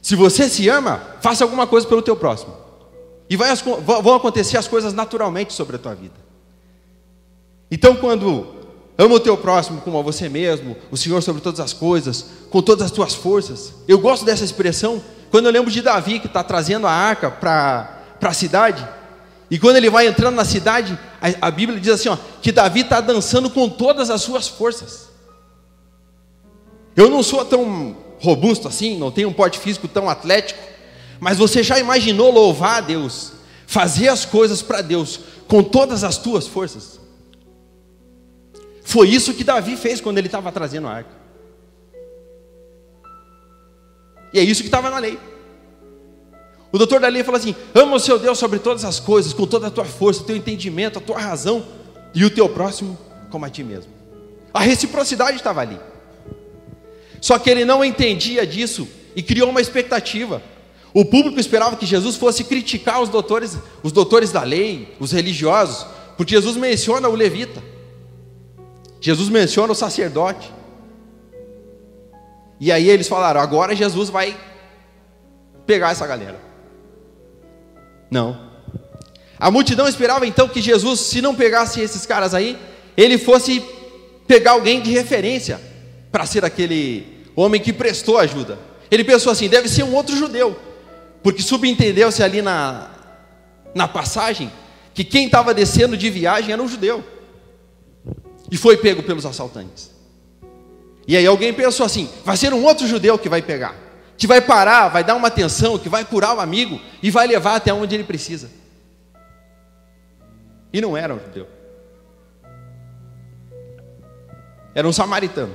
Se 0.02 0.16
você 0.16 0.48
se 0.48 0.68
ama, 0.68 1.00
faça 1.20 1.44
alguma 1.44 1.68
coisa 1.68 1.86
pelo 1.86 2.02
teu 2.02 2.16
próximo. 2.16 2.56
E 3.30 3.36
vai, 3.36 3.54
vão 3.54 4.16
acontecer 4.16 4.56
as 4.56 4.66
coisas 4.66 4.92
naturalmente 4.92 5.52
sobre 5.52 5.76
a 5.76 5.78
tua 5.78 5.94
vida. 5.94 6.25
Então, 7.70 7.96
quando 7.96 8.54
ama 8.98 9.14
o 9.14 9.20
teu 9.20 9.36
próximo 9.36 9.80
como 9.80 9.98
a 9.98 10.02
você 10.02 10.28
mesmo, 10.28 10.76
o 10.90 10.96
Senhor 10.96 11.22
sobre 11.22 11.42
todas 11.42 11.60
as 11.60 11.72
coisas, 11.72 12.26
com 12.50 12.62
todas 12.62 12.86
as 12.86 12.90
tuas 12.90 13.14
forças. 13.14 13.74
Eu 13.86 13.98
gosto 13.98 14.24
dessa 14.24 14.44
expressão 14.44 15.02
quando 15.30 15.46
eu 15.46 15.52
lembro 15.52 15.70
de 15.70 15.82
Davi 15.82 16.18
que 16.18 16.26
está 16.26 16.42
trazendo 16.42 16.86
a 16.86 16.92
arca 16.92 17.30
para 17.30 18.02
a 18.22 18.32
cidade. 18.32 18.86
E 19.50 19.58
quando 19.58 19.76
ele 19.76 19.90
vai 19.90 20.06
entrando 20.06 20.34
na 20.34 20.44
cidade, 20.44 20.98
a, 21.20 21.48
a 21.48 21.50
Bíblia 21.50 21.78
diz 21.78 21.92
assim: 21.92 22.08
ó, 22.08 22.16
que 22.40 22.50
Davi 22.50 22.80
está 22.80 23.00
dançando 23.00 23.50
com 23.50 23.68
todas 23.68 24.10
as 24.10 24.22
suas 24.22 24.48
forças. 24.48 25.08
Eu 26.96 27.10
não 27.10 27.22
sou 27.22 27.44
tão 27.44 27.96
robusto 28.18 28.66
assim, 28.66 28.96
não 28.96 29.10
tenho 29.10 29.28
um 29.28 29.32
porte 29.32 29.58
físico 29.58 29.86
tão 29.86 30.08
atlético, 30.08 30.58
mas 31.20 31.36
você 31.36 31.62
já 31.62 31.78
imaginou 31.78 32.32
louvar 32.32 32.78
a 32.78 32.80
Deus, 32.80 33.32
fazer 33.66 34.08
as 34.08 34.24
coisas 34.24 34.62
para 34.62 34.80
Deus 34.80 35.20
com 35.46 35.62
todas 35.62 36.02
as 36.02 36.16
tuas 36.16 36.46
forças? 36.46 36.98
Foi 38.86 39.08
isso 39.08 39.34
que 39.34 39.42
Davi 39.42 39.76
fez 39.76 40.00
quando 40.00 40.18
ele 40.18 40.28
estava 40.28 40.52
trazendo 40.52 40.86
a 40.86 40.92
arca. 40.92 41.10
E 44.32 44.38
é 44.38 44.42
isso 44.44 44.62
que 44.62 44.68
estava 44.68 44.88
na 44.88 44.98
lei. 45.00 45.18
O 46.70 46.78
doutor 46.78 47.00
da 47.00 47.08
lei 47.08 47.24
fala 47.24 47.36
assim: 47.36 47.56
ama 47.74 47.96
o 47.96 47.98
seu 47.98 48.16
Deus 48.16 48.38
sobre 48.38 48.60
todas 48.60 48.84
as 48.84 49.00
coisas, 49.00 49.32
com 49.32 49.44
toda 49.44 49.66
a 49.66 49.70
tua 49.72 49.84
força, 49.84 50.22
o 50.22 50.24
teu 50.24 50.36
entendimento, 50.36 51.00
a 51.00 51.02
tua 51.02 51.18
razão, 51.18 51.66
e 52.14 52.24
o 52.24 52.30
teu 52.30 52.48
próximo 52.48 52.96
como 53.28 53.44
a 53.44 53.50
ti 53.50 53.64
mesmo. 53.64 53.90
A 54.54 54.60
reciprocidade 54.60 55.36
estava 55.36 55.62
ali. 55.62 55.80
Só 57.20 57.40
que 57.40 57.50
ele 57.50 57.64
não 57.64 57.84
entendia 57.84 58.46
disso 58.46 58.86
e 59.16 59.22
criou 59.22 59.50
uma 59.50 59.60
expectativa. 59.60 60.40
O 60.94 61.04
público 61.04 61.40
esperava 61.40 61.74
que 61.74 61.84
Jesus 61.84 62.14
fosse 62.14 62.44
criticar 62.44 63.02
os 63.02 63.08
doutores, 63.08 63.58
os 63.82 63.90
doutores 63.90 64.30
da 64.30 64.44
lei, 64.44 64.94
os 65.00 65.10
religiosos, 65.10 65.84
porque 66.16 66.36
Jesus 66.36 66.56
menciona 66.56 67.08
o 67.08 67.16
levita. 67.16 67.74
Jesus 69.06 69.28
menciona 69.28 69.72
o 69.72 69.76
sacerdote. 69.76 70.52
E 72.58 72.72
aí 72.72 72.90
eles 72.90 73.06
falaram: 73.06 73.40
agora 73.40 73.72
Jesus 73.72 74.10
vai 74.10 74.36
pegar 75.64 75.92
essa 75.92 76.04
galera. 76.08 76.40
Não. 78.10 78.50
A 79.38 79.48
multidão 79.48 79.86
esperava 79.86 80.26
então 80.26 80.48
que 80.48 80.60
Jesus, 80.60 80.98
se 80.98 81.22
não 81.22 81.36
pegasse 81.36 81.80
esses 81.80 82.04
caras 82.04 82.34
aí, 82.34 82.58
ele 82.96 83.16
fosse 83.16 83.64
pegar 84.26 84.52
alguém 84.52 84.80
de 84.80 84.90
referência 84.90 85.60
para 86.10 86.26
ser 86.26 86.44
aquele 86.44 87.28
homem 87.36 87.60
que 87.60 87.72
prestou 87.72 88.18
ajuda. 88.18 88.58
Ele 88.90 89.04
pensou 89.04 89.30
assim: 89.30 89.48
deve 89.48 89.68
ser 89.68 89.84
um 89.84 89.94
outro 89.94 90.16
judeu, 90.16 90.58
porque 91.22 91.42
subentendeu-se 91.42 92.24
ali 92.24 92.42
na, 92.42 92.90
na 93.72 93.86
passagem 93.86 94.50
que 94.92 95.04
quem 95.04 95.26
estava 95.26 95.54
descendo 95.54 95.96
de 95.96 96.10
viagem 96.10 96.52
era 96.52 96.60
um 96.60 96.66
judeu. 96.66 97.04
E 98.50 98.56
foi 98.56 98.76
pego 98.76 99.02
pelos 99.02 99.26
assaltantes. 99.26 99.90
E 101.06 101.16
aí 101.16 101.26
alguém 101.26 101.52
pensou 101.52 101.86
assim: 101.86 102.08
vai 102.24 102.36
ser 102.36 102.52
um 102.52 102.64
outro 102.64 102.86
judeu 102.86 103.18
que 103.18 103.28
vai 103.28 103.42
pegar, 103.42 103.74
que 104.16 104.26
vai 104.26 104.40
parar, 104.40 104.88
vai 104.88 105.04
dar 105.04 105.14
uma 105.14 105.28
atenção, 105.28 105.78
que 105.78 105.88
vai 105.88 106.04
curar 106.04 106.36
o 106.36 106.40
amigo 106.40 106.80
e 107.02 107.10
vai 107.10 107.26
levar 107.26 107.56
até 107.56 107.72
onde 107.72 107.94
ele 107.94 108.04
precisa. 108.04 108.50
E 110.72 110.80
não 110.80 110.96
era 110.96 111.14
um 111.14 111.18
judeu. 111.18 111.48
Era 114.74 114.86
um 114.86 114.92
samaritano. 114.92 115.54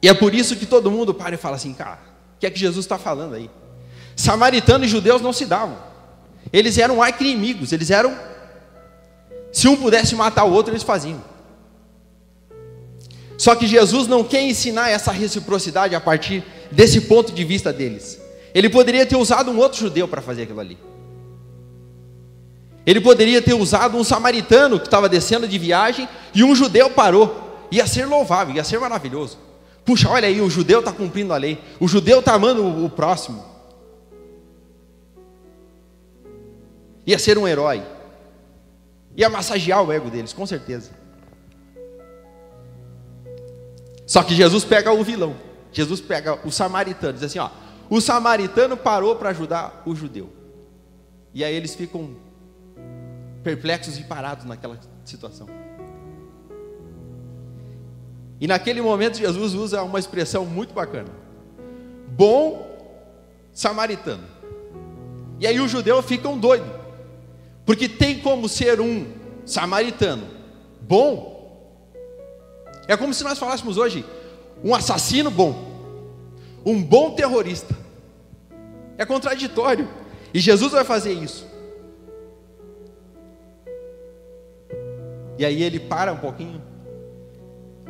E 0.00 0.08
é 0.08 0.14
por 0.14 0.34
isso 0.34 0.56
que 0.56 0.64
todo 0.64 0.90
mundo 0.90 1.12
para 1.12 1.34
e 1.34 1.38
fala 1.38 1.56
assim, 1.56 1.74
cara, 1.74 1.98
o 2.36 2.38
que 2.38 2.46
é 2.46 2.50
que 2.50 2.58
Jesus 2.58 2.84
está 2.84 2.96
falando 2.96 3.34
aí? 3.34 3.50
Samaritano 4.16 4.84
e 4.84 4.88
judeus 4.88 5.20
não 5.20 5.32
se 5.32 5.44
davam. 5.44 5.76
Eles 6.52 6.78
eram 6.78 7.02
arqui-inimigos, 7.02 7.72
eles 7.72 7.90
eram. 7.90 8.16
Se 9.52 9.68
um 9.68 9.76
pudesse 9.76 10.14
matar 10.14 10.44
o 10.44 10.52
outro, 10.52 10.72
eles 10.72 10.82
faziam. 10.82 11.22
Só 13.36 13.54
que 13.54 13.66
Jesus 13.66 14.06
não 14.06 14.24
quer 14.24 14.42
ensinar 14.42 14.90
essa 14.90 15.12
reciprocidade 15.12 15.94
a 15.94 16.00
partir 16.00 16.44
desse 16.72 17.02
ponto 17.02 17.32
de 17.32 17.44
vista 17.44 17.72
deles. 17.72 18.20
Ele 18.52 18.68
poderia 18.68 19.06
ter 19.06 19.16
usado 19.16 19.50
um 19.50 19.58
outro 19.58 19.78
judeu 19.78 20.08
para 20.08 20.20
fazer 20.20 20.42
aquilo 20.42 20.60
ali. 20.60 20.76
Ele 22.84 23.00
poderia 23.00 23.40
ter 23.40 23.54
usado 23.54 23.96
um 23.96 24.02
samaritano 24.02 24.80
que 24.80 24.86
estava 24.86 25.08
descendo 25.08 25.46
de 25.46 25.58
viagem 25.58 26.08
e 26.34 26.42
um 26.42 26.54
judeu 26.54 26.90
parou. 26.90 27.68
Ia 27.70 27.86
ser 27.86 28.06
louvável, 28.06 28.56
ia 28.56 28.64
ser 28.64 28.80
maravilhoso. 28.80 29.38
Puxa, 29.84 30.08
olha 30.08 30.26
aí, 30.26 30.40
o 30.40 30.50
judeu 30.50 30.80
está 30.80 30.90
cumprindo 30.90 31.32
a 31.32 31.36
lei. 31.36 31.58
O 31.78 31.86
judeu 31.86 32.20
está 32.20 32.34
amando 32.34 32.84
o 32.84 32.90
próximo. 32.90 33.44
Ia 37.06 37.18
ser 37.18 37.38
um 37.38 37.46
herói. 37.46 37.82
Ia 39.18 39.28
massagear 39.28 39.82
o 39.82 39.92
ego 39.92 40.08
deles, 40.08 40.32
com 40.32 40.46
certeza. 40.46 40.92
Só 44.06 44.22
que 44.22 44.32
Jesus 44.32 44.64
pega 44.64 44.92
o 44.92 45.02
vilão. 45.02 45.36
Jesus 45.72 46.00
pega 46.00 46.38
o 46.46 46.52
samaritano, 46.52 47.14
diz 47.14 47.24
assim: 47.24 47.40
ó, 47.40 47.50
o 47.90 48.00
samaritano 48.00 48.76
parou 48.76 49.16
para 49.16 49.30
ajudar 49.30 49.82
o 49.84 49.94
judeu. 49.94 50.32
E 51.34 51.42
aí 51.42 51.52
eles 51.52 51.74
ficam 51.74 52.16
perplexos 53.42 53.98
e 53.98 54.04
parados 54.04 54.44
naquela 54.44 54.78
situação. 55.04 55.48
E 58.40 58.46
naquele 58.46 58.80
momento 58.80 59.18
Jesus 59.18 59.52
usa 59.52 59.82
uma 59.82 59.98
expressão 59.98 60.46
muito 60.46 60.72
bacana: 60.72 61.08
bom 62.06 62.66
samaritano. 63.52 64.24
E 65.40 65.46
aí 65.46 65.58
os 65.58 65.70
judeus 65.70 66.04
ficam 66.04 66.38
doidos, 66.38 66.70
porque 67.68 67.86
tem 67.86 68.18
como 68.18 68.48
ser 68.48 68.80
um 68.80 69.06
samaritano 69.44 70.26
bom. 70.80 71.92
É 72.88 72.96
como 72.96 73.12
se 73.12 73.22
nós 73.22 73.38
falássemos 73.38 73.76
hoje 73.76 74.06
um 74.64 74.74
assassino 74.74 75.30
bom, 75.30 75.54
um 76.64 76.82
bom 76.82 77.10
terrorista. 77.14 77.76
É 78.96 79.04
contraditório. 79.04 79.86
E 80.32 80.40
Jesus 80.40 80.72
vai 80.72 80.82
fazer 80.82 81.12
isso. 81.12 81.46
E 85.36 85.44
aí 85.44 85.62
ele 85.62 85.78
para 85.78 86.10
um 86.10 86.16
pouquinho 86.16 86.62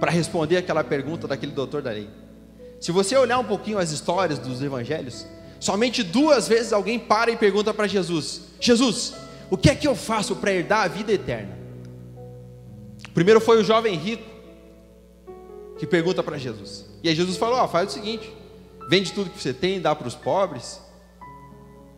para 0.01 0.11
responder 0.11 0.57
aquela 0.57 0.83
pergunta 0.83 1.29
daquele 1.29 1.53
doutor 1.53 1.83
da 1.83 1.93
lei. 1.93 2.11
Se 2.81 2.91
você 2.91 3.17
olhar 3.17 3.39
um 3.39 3.45
pouquinho 3.45 3.79
as 3.79 3.93
histórias 3.93 4.41
dos 4.41 4.61
evangelhos, 4.61 5.25
somente 5.61 6.03
duas 6.03 6.49
vezes 6.49 6.73
alguém 6.73 6.99
para 6.99 7.31
e 7.31 7.37
pergunta 7.37 7.73
para 7.73 7.87
Jesus: 7.87 8.41
Jesus, 8.61 9.15
o 9.51 9.57
que 9.57 9.71
é 9.71 9.75
que 9.75 9.87
eu 9.87 9.95
faço 9.95 10.37
para 10.37 10.53
herdar 10.53 10.85
a 10.85 10.89
vida 10.89 11.13
eterna? 11.13 11.57
Primeiro 13.15 13.41
foi 13.41 13.61
o 13.61 13.65
jovem 13.65 13.97
rico 13.97 14.25
que 15.79 15.87
pergunta 15.87 16.23
para 16.23 16.37
Jesus. 16.37 16.87
E 17.03 17.09
aí 17.09 17.15
Jesus 17.15 17.37
falou: 17.37 17.63
oh, 17.63 17.69
faz 17.69 17.91
o 17.91 17.93
seguinte, 17.93 18.31
vende 18.89 19.13
tudo 19.13 19.31
que 19.31 19.41
você 19.41 19.53
tem, 19.53 19.81
dá 19.81 19.95
para 19.95 20.09
os 20.09 20.15
pobres 20.15 20.81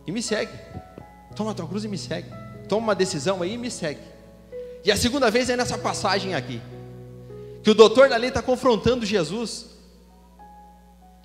e 0.05 0.11
me 0.11 0.21
segue. 0.21 0.51
Toma 1.35 1.51
a 1.51 1.53
tua 1.53 1.67
cruz 1.67 1.83
e 1.83 1.87
me 1.87 1.97
segue. 1.97 2.29
Toma 2.67 2.87
uma 2.87 2.95
decisão 2.95 3.41
aí 3.41 3.53
e 3.53 3.57
me 3.57 3.71
segue. 3.71 4.01
E 4.83 4.91
a 4.91 4.97
segunda 4.97 5.29
vez 5.29 5.49
é 5.49 5.55
nessa 5.55 5.77
passagem 5.77 6.33
aqui, 6.33 6.61
que 7.63 7.69
o 7.69 7.75
doutor 7.75 8.09
da 8.09 8.17
lei 8.17 8.29
está 8.29 8.41
confrontando 8.41 9.05
Jesus 9.05 9.67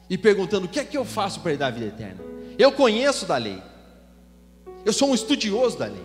e 0.08 0.18
perguntando: 0.18 0.66
o 0.66 0.68
que 0.68 0.80
é 0.80 0.84
que 0.84 0.96
eu 0.96 1.04
faço 1.04 1.40
para 1.40 1.56
dar 1.56 1.68
a 1.68 1.70
vida 1.70 1.86
eterna? 1.86 2.20
Eu 2.58 2.72
conheço 2.72 3.26
da 3.26 3.36
lei, 3.36 3.62
eu 4.84 4.92
sou 4.92 5.10
um 5.10 5.14
estudioso 5.14 5.78
da 5.78 5.86
lei, 5.86 6.04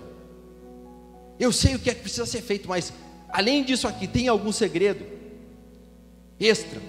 eu 1.41 1.51
sei 1.51 1.75
o 1.75 1.79
que 1.79 1.89
é 1.89 1.93
que 1.93 2.01
precisa 2.01 2.25
ser 2.25 2.41
feito, 2.41 2.69
mas 2.69 2.93
além 3.29 3.63
disso 3.63 3.87
aqui, 3.87 4.07
tem 4.07 4.27
algum 4.27 4.51
segredo? 4.51 5.19
extra. 6.47 6.81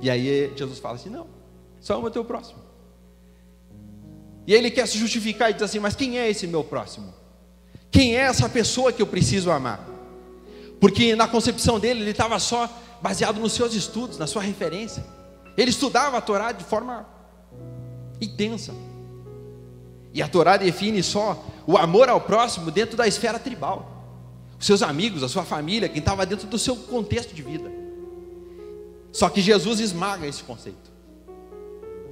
E 0.00 0.10
aí 0.10 0.52
Jesus 0.56 0.78
fala 0.78 0.96
assim: 0.96 1.10
não, 1.10 1.26
só 1.80 1.96
ama 1.96 2.08
o 2.08 2.10
teu 2.10 2.24
próximo. 2.24 2.58
E 4.46 4.52
ele 4.52 4.70
quer 4.70 4.86
se 4.86 4.98
justificar 4.98 5.50
e 5.50 5.54
diz 5.54 5.62
assim: 5.62 5.78
mas 5.78 5.94
quem 5.94 6.18
é 6.18 6.28
esse 6.28 6.46
meu 6.46 6.64
próximo? 6.64 7.12
Quem 7.90 8.16
é 8.16 8.20
essa 8.20 8.48
pessoa 8.48 8.92
que 8.92 9.00
eu 9.00 9.06
preciso 9.06 9.50
amar? 9.50 9.88
Porque 10.80 11.14
na 11.14 11.28
concepção 11.28 11.78
dele, 11.78 12.00
ele 12.02 12.10
estava 12.10 12.38
só 12.38 12.68
baseado 13.00 13.38
nos 13.38 13.52
seus 13.52 13.72
estudos, 13.74 14.18
na 14.18 14.26
sua 14.26 14.42
referência. 14.42 15.04
Ele 15.56 15.70
estudava 15.70 16.18
a 16.18 16.20
Torá 16.20 16.52
de 16.52 16.64
forma 16.64 17.06
intensa. 18.20 18.72
E 20.12 20.22
a 20.22 20.28
Torá 20.28 20.56
define 20.56 21.02
só 21.02 21.44
o 21.66 21.76
amor 21.76 22.08
ao 22.08 22.20
próximo 22.20 22.70
dentro 22.70 22.96
da 22.96 23.06
esfera 23.06 23.38
tribal. 23.38 23.90
Os 24.58 24.66
seus 24.66 24.82
amigos, 24.82 25.22
a 25.22 25.28
sua 25.28 25.44
família, 25.44 25.88
quem 25.88 25.98
estava 25.98 26.24
dentro 26.24 26.46
do 26.46 26.58
seu 26.58 26.76
contexto 26.76 27.34
de 27.34 27.42
vida. 27.42 27.70
Só 29.12 29.28
que 29.28 29.40
Jesus 29.40 29.80
esmaga 29.80 30.26
esse 30.26 30.42
conceito. 30.42 30.92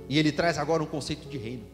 E 0.09 0.19
ele 0.19 0.31
traz 0.31 0.59
agora 0.59 0.83
um 0.83 0.87
conceito 0.87 1.29
de 1.29 1.39
reino. 1.39 1.65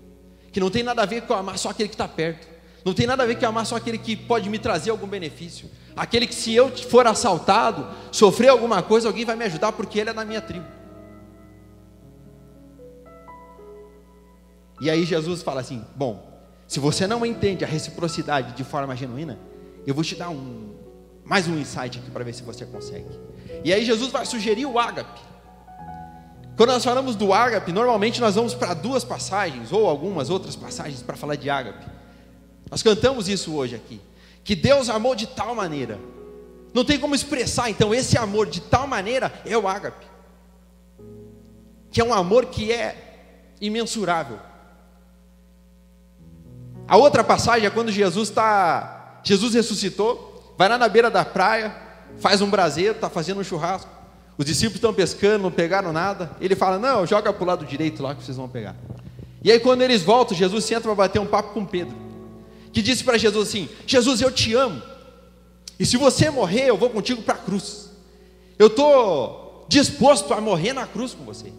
Que 0.52 0.60
não 0.60 0.70
tem 0.70 0.82
nada 0.82 1.02
a 1.02 1.06
ver 1.06 1.22
com 1.22 1.34
amar 1.34 1.58
só 1.58 1.70
aquele 1.70 1.88
que 1.88 1.94
está 1.94 2.08
perto. 2.08 2.46
Não 2.84 2.94
tem 2.94 3.06
nada 3.06 3.22
a 3.22 3.26
ver 3.26 3.38
com 3.38 3.46
amar 3.46 3.66
só 3.66 3.76
aquele 3.76 3.98
que 3.98 4.16
pode 4.16 4.48
me 4.48 4.58
trazer 4.58 4.90
algum 4.90 5.06
benefício. 5.06 5.68
Aquele 5.96 6.26
que, 6.26 6.34
se 6.34 6.54
eu 6.54 6.70
for 6.76 7.06
assaltado, 7.06 7.86
sofrer 8.12 8.48
alguma 8.48 8.82
coisa, 8.82 9.08
alguém 9.08 9.24
vai 9.24 9.36
me 9.36 9.44
ajudar 9.44 9.72
porque 9.72 9.98
ele 9.98 10.10
é 10.10 10.14
da 10.14 10.24
minha 10.24 10.40
tribo. 10.40 10.77
E 14.80 14.90
aí 14.90 15.04
Jesus 15.04 15.42
fala 15.42 15.60
assim: 15.60 15.84
Bom, 15.94 16.42
se 16.66 16.78
você 16.80 17.06
não 17.06 17.24
entende 17.24 17.64
a 17.64 17.68
reciprocidade 17.68 18.52
de 18.54 18.64
forma 18.64 18.94
genuína, 18.94 19.38
eu 19.86 19.94
vou 19.94 20.04
te 20.04 20.14
dar 20.14 20.28
um 20.28 20.76
mais 21.24 21.46
um 21.46 21.58
insight 21.58 21.98
aqui 21.98 22.10
para 22.10 22.24
ver 22.24 22.34
se 22.34 22.42
você 22.42 22.64
consegue. 22.64 23.08
E 23.64 23.72
aí 23.72 23.84
Jesus 23.84 24.10
vai 24.10 24.24
sugerir 24.24 24.66
o 24.66 24.78
ágape. 24.78 25.20
Quando 26.56 26.70
nós 26.70 26.82
falamos 26.82 27.14
do 27.14 27.32
ágape, 27.32 27.70
normalmente 27.70 28.20
nós 28.20 28.34
vamos 28.34 28.54
para 28.54 28.74
duas 28.74 29.04
passagens 29.04 29.70
ou 29.70 29.86
algumas 29.86 30.28
outras 30.28 30.56
passagens 30.56 31.02
para 31.02 31.16
falar 31.16 31.36
de 31.36 31.48
ágape. 31.48 31.86
Nós 32.70 32.82
cantamos 32.82 33.28
isso 33.28 33.54
hoje 33.54 33.76
aqui, 33.76 34.00
que 34.42 34.56
Deus 34.56 34.88
amou 34.88 35.14
de 35.14 35.26
tal 35.26 35.54
maneira. 35.54 35.98
Não 36.74 36.84
tem 36.84 36.98
como 36.98 37.14
expressar, 37.14 37.70
então 37.70 37.94
esse 37.94 38.18
amor 38.18 38.46
de 38.46 38.60
tal 38.60 38.86
maneira 38.86 39.32
é 39.44 39.56
o 39.56 39.68
ágape. 39.68 40.06
Que 41.90 42.00
é 42.00 42.04
um 42.04 42.12
amor 42.12 42.46
que 42.46 42.72
é 42.72 43.54
imensurável. 43.60 44.38
A 46.88 46.96
outra 46.96 47.22
passagem 47.22 47.66
é 47.66 47.70
quando 47.70 47.92
Jesus 47.92 48.30
está. 48.30 49.20
Jesus 49.22 49.52
ressuscitou, 49.52 50.54
vai 50.56 50.70
lá 50.70 50.78
na 50.78 50.88
beira 50.88 51.10
da 51.10 51.22
praia, 51.22 51.74
faz 52.18 52.40
um 52.40 52.48
braseiro, 52.48 52.94
está 52.94 53.10
fazendo 53.10 53.40
um 53.40 53.44
churrasco. 53.44 53.90
Os 54.38 54.46
discípulos 54.46 54.76
estão 54.76 54.94
pescando, 54.94 55.42
não 55.42 55.50
pegaram 55.50 55.92
nada. 55.92 56.30
Ele 56.40 56.56
fala: 56.56 56.78
Não, 56.78 57.06
joga 57.06 57.30
para 57.30 57.44
o 57.44 57.46
lado 57.46 57.66
direito 57.66 58.02
lá 58.02 58.14
que 58.14 58.24
vocês 58.24 58.38
vão 58.38 58.48
pegar. 58.48 58.74
E 59.42 59.52
aí, 59.52 59.60
quando 59.60 59.82
eles 59.82 60.02
voltam, 60.02 60.36
Jesus 60.36 60.64
senta 60.64 60.82
para 60.82 60.94
bater 60.94 61.18
um 61.18 61.26
papo 61.26 61.52
com 61.52 61.64
Pedro, 61.64 61.94
que 62.72 62.80
disse 62.80 63.04
para 63.04 63.18
Jesus 63.18 63.48
assim: 63.48 63.68
Jesus, 63.86 64.22
eu 64.22 64.30
te 64.30 64.54
amo, 64.54 64.80
e 65.78 65.84
se 65.84 65.96
você 65.98 66.30
morrer, 66.30 66.68
eu 66.68 66.76
vou 66.76 66.88
contigo 66.88 67.20
para 67.20 67.34
a 67.34 67.38
cruz. 67.38 67.90
Eu 68.58 68.68
estou 68.68 69.66
disposto 69.68 70.32
a 70.32 70.40
morrer 70.40 70.72
na 70.72 70.86
cruz 70.86 71.12
com 71.12 71.24
você. 71.24 71.52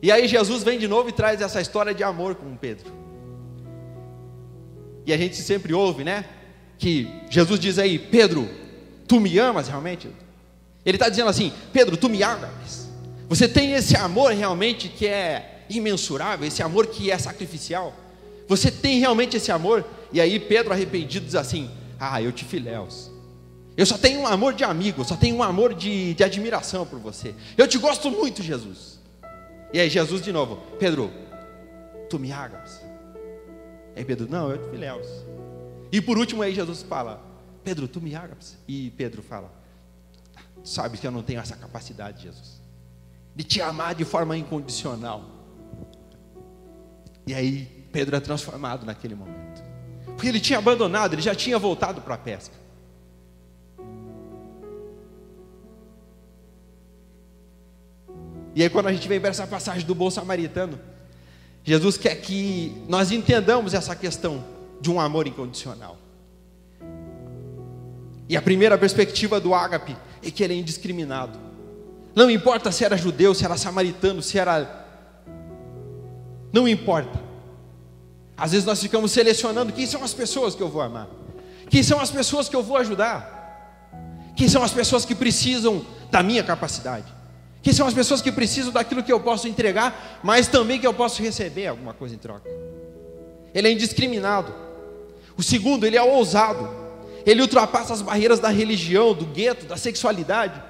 E 0.00 0.12
aí, 0.12 0.28
Jesus 0.28 0.62
vem 0.62 0.78
de 0.78 0.86
novo 0.86 1.08
e 1.08 1.12
traz 1.12 1.40
essa 1.40 1.60
história 1.60 1.92
de 1.92 2.04
amor 2.04 2.36
com 2.36 2.54
Pedro. 2.56 3.03
E 5.06 5.12
a 5.12 5.16
gente 5.16 5.36
sempre 5.36 5.72
ouve, 5.74 6.04
né? 6.04 6.24
Que 6.78 7.08
Jesus 7.30 7.60
diz 7.60 7.78
aí, 7.78 7.98
Pedro, 7.98 8.48
tu 9.06 9.20
me 9.20 9.38
amas 9.38 9.68
realmente? 9.68 10.08
Ele 10.84 10.96
está 10.96 11.08
dizendo 11.08 11.28
assim, 11.28 11.52
Pedro, 11.72 11.96
tu 11.96 12.08
me 12.08 12.22
amas. 12.22 12.88
Você 13.28 13.48
tem 13.48 13.72
esse 13.72 13.96
amor 13.96 14.32
realmente 14.32 14.88
que 14.88 15.06
é 15.06 15.64
imensurável, 15.68 16.46
esse 16.46 16.62
amor 16.62 16.86
que 16.86 17.10
é 17.10 17.18
sacrificial. 17.18 17.94
Você 18.46 18.70
tem 18.70 19.00
realmente 19.00 19.36
esse 19.36 19.50
amor? 19.50 19.84
E 20.12 20.20
aí 20.20 20.38
Pedro 20.38 20.72
arrependido 20.72 21.24
diz 21.24 21.34
assim: 21.34 21.70
Ah, 21.98 22.20
eu 22.20 22.32
te 22.32 22.44
filéus. 22.44 23.10
Eu 23.76 23.86
só 23.86 23.98
tenho 23.98 24.20
um 24.20 24.26
amor 24.26 24.54
de 24.54 24.62
amigo, 24.62 25.00
eu 25.00 25.04
só 25.04 25.16
tenho 25.16 25.36
um 25.36 25.42
amor 25.42 25.74
de, 25.74 26.14
de 26.14 26.22
admiração 26.22 26.86
por 26.86 26.98
você. 27.00 27.34
Eu 27.56 27.66
te 27.66 27.76
gosto 27.78 28.10
muito, 28.10 28.42
Jesus. 28.42 29.00
E 29.72 29.80
aí 29.80 29.90
Jesus 29.90 30.22
de 30.22 30.30
novo, 30.30 30.62
Pedro, 30.78 31.10
tu 32.08 32.18
me 32.18 32.30
amas. 32.30 32.80
Aí 33.96 34.04
Pedro, 34.04 34.28
não, 34.28 34.50
eu 34.50 34.58
te 34.58 34.70
filéus. 34.70 35.06
E 35.92 36.00
por 36.00 36.18
último 36.18 36.42
aí 36.42 36.54
Jesus 36.54 36.82
fala, 36.82 37.22
Pedro, 37.62 37.86
tu 37.86 38.00
me 38.00 38.14
amas? 38.14 38.58
E 38.66 38.90
Pedro 38.92 39.22
fala, 39.22 39.52
sabe 40.62 40.98
que 40.98 41.06
eu 41.06 41.10
não 41.10 41.22
tenho 41.22 41.40
essa 41.40 41.56
capacidade, 41.56 42.22
Jesus, 42.22 42.60
de 43.34 43.44
te 43.44 43.60
amar 43.60 43.94
de 43.94 44.04
forma 44.04 44.36
incondicional. 44.36 45.24
E 47.26 47.32
aí 47.32 47.86
Pedro 47.92 48.16
é 48.16 48.20
transformado 48.20 48.84
naquele 48.84 49.14
momento. 49.14 49.62
Porque 50.06 50.28
ele 50.28 50.40
tinha 50.40 50.58
abandonado, 50.58 51.14
ele 51.14 51.22
já 51.22 51.34
tinha 51.34 51.58
voltado 51.58 52.00
para 52.00 52.14
a 52.14 52.18
pesca. 52.18 52.54
E 58.54 58.62
aí, 58.62 58.70
quando 58.70 58.86
a 58.86 58.92
gente 58.92 59.08
vem 59.08 59.20
para 59.20 59.30
essa 59.30 59.46
passagem 59.46 59.84
do 59.84 59.94
bom 59.94 60.08
samaritano, 60.10 60.78
Jesus 61.64 61.96
quer 61.96 62.14
que 62.16 62.76
nós 62.86 63.10
entendamos 63.10 63.72
essa 63.72 63.96
questão 63.96 64.44
de 64.80 64.90
um 64.90 65.00
amor 65.00 65.26
incondicional. 65.26 65.96
E 68.28 68.36
a 68.36 68.42
primeira 68.42 68.76
perspectiva 68.76 69.40
do 69.40 69.54
ágape 69.54 69.96
é 70.22 70.30
que 70.30 70.44
ele 70.44 70.52
é 70.52 70.56
indiscriminado. 70.56 71.38
Não 72.14 72.30
importa 72.30 72.70
se 72.70 72.84
era 72.84 72.96
judeu, 72.96 73.34
se 73.34 73.44
era 73.44 73.56
samaritano, 73.56 74.22
se 74.22 74.38
era. 74.38 74.84
Não 76.52 76.68
importa. 76.68 77.18
Às 78.36 78.52
vezes 78.52 78.66
nós 78.66 78.80
ficamos 78.80 79.10
selecionando 79.10 79.72
quem 79.72 79.86
são 79.86 80.04
as 80.04 80.12
pessoas 80.12 80.54
que 80.54 80.62
eu 80.62 80.68
vou 80.68 80.82
amar, 80.82 81.08
quem 81.70 81.82
são 81.82 81.98
as 82.00 82.10
pessoas 82.10 82.48
que 82.48 82.54
eu 82.56 82.62
vou 82.62 82.76
ajudar, 82.76 83.90
quem 84.36 84.48
são 84.48 84.62
as 84.62 84.72
pessoas 84.72 85.04
que 85.04 85.14
precisam 85.14 85.84
da 86.10 86.22
minha 86.22 86.42
capacidade, 86.42 87.06
quem 87.64 87.72
são 87.72 87.86
as 87.86 87.94
pessoas 87.94 88.20
que 88.20 88.30
precisam 88.30 88.70
daquilo 88.70 89.02
que 89.02 89.10
eu 89.10 89.18
posso 89.18 89.48
entregar, 89.48 90.20
mas 90.22 90.46
também 90.46 90.78
que 90.78 90.86
eu 90.86 90.92
posso 90.92 91.22
receber 91.22 91.66
alguma 91.66 91.94
coisa 91.94 92.14
em 92.14 92.18
troca. 92.18 92.46
Ele 93.54 93.68
é 93.68 93.72
indiscriminado. 93.72 94.54
O 95.34 95.42
segundo, 95.42 95.86
ele 95.86 95.96
é 95.96 96.02
ousado. 96.02 96.68
Ele 97.24 97.40
ultrapassa 97.40 97.94
as 97.94 98.02
barreiras 98.02 98.38
da 98.38 98.50
religião, 98.50 99.14
do 99.14 99.24
gueto, 99.24 99.64
da 99.64 99.78
sexualidade. 99.78 100.62